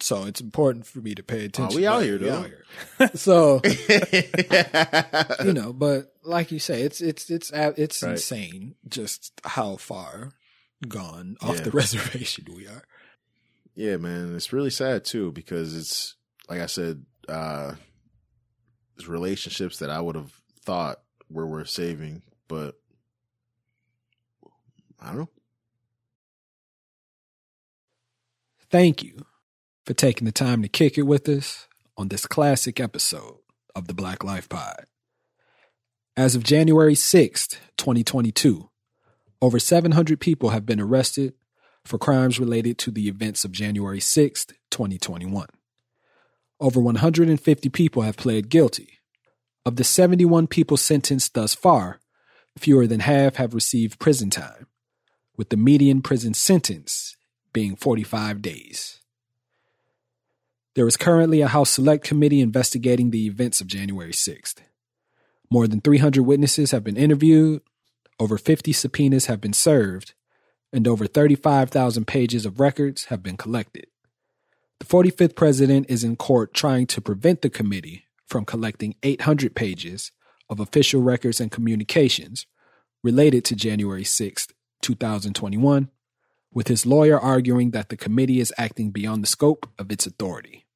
[0.00, 1.76] So it's important for me to pay attention.
[1.80, 2.32] we out here, though.
[2.32, 3.10] out here.
[3.14, 3.60] so
[5.44, 8.12] you know, but like you say, it's it's it's it's Right.
[8.12, 10.32] insane just how far
[10.88, 11.62] gone off Yeah.
[11.62, 12.82] the reservation we are.
[13.76, 16.16] Yeah, man, it's really sad too because it's
[16.48, 17.74] like I said, uh
[18.96, 20.32] it's relationships that I would have
[20.64, 22.76] thought were worth saving, but
[24.98, 25.28] I don't know.
[28.70, 29.26] Thank you
[29.84, 31.68] for taking the time to kick it with us
[31.98, 33.36] on this classic episode
[33.74, 34.86] of the Black Life Pod.
[36.16, 38.70] As of January 6th, 2022,
[39.42, 41.34] over 700 people have been arrested
[41.86, 45.46] for crimes related to the events of January 6th, 2021.
[46.60, 48.98] Over 150 people have pled guilty.
[49.64, 52.00] Of the 71 people sentenced thus far,
[52.58, 54.66] fewer than half have received prison time,
[55.36, 57.16] with the median prison sentence
[57.52, 59.00] being 45 days.
[60.74, 64.56] There is currently a House Select Committee investigating the events of January 6th.
[65.50, 67.62] More than 300 witnesses have been interviewed,
[68.18, 70.14] over 50 subpoenas have been served,
[70.76, 73.86] and over 35,000 pages of records have been collected.
[74.78, 80.12] The 45th president is in court trying to prevent the committee from collecting 800 pages
[80.50, 82.44] of official records and communications
[83.02, 84.52] related to January 6th,
[84.82, 85.88] 2021,
[86.52, 90.66] with his lawyer arguing that the committee is acting beyond the scope of its authority.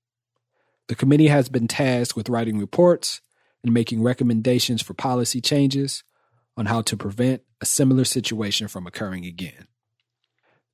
[0.88, 3.20] The committee has been tasked with writing reports
[3.62, 6.04] and making recommendations for policy changes
[6.56, 9.66] on how to prevent a similar situation from occurring again.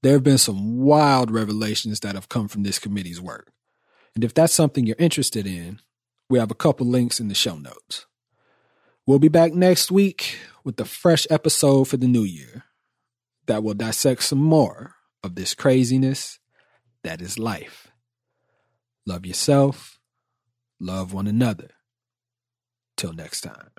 [0.07, 3.51] There have been some wild revelations that have come from this committee's work.
[4.15, 5.81] And if that's something you're interested in,
[6.31, 8.07] we have a couple links in the show notes.
[9.05, 12.63] We'll be back next week with a fresh episode for the new year
[13.49, 14.95] that will dissect some more
[15.25, 16.39] of this craziness
[17.03, 17.89] that is life.
[19.07, 19.99] Love yourself,
[20.79, 21.71] love one another.
[22.97, 23.71] Till next time.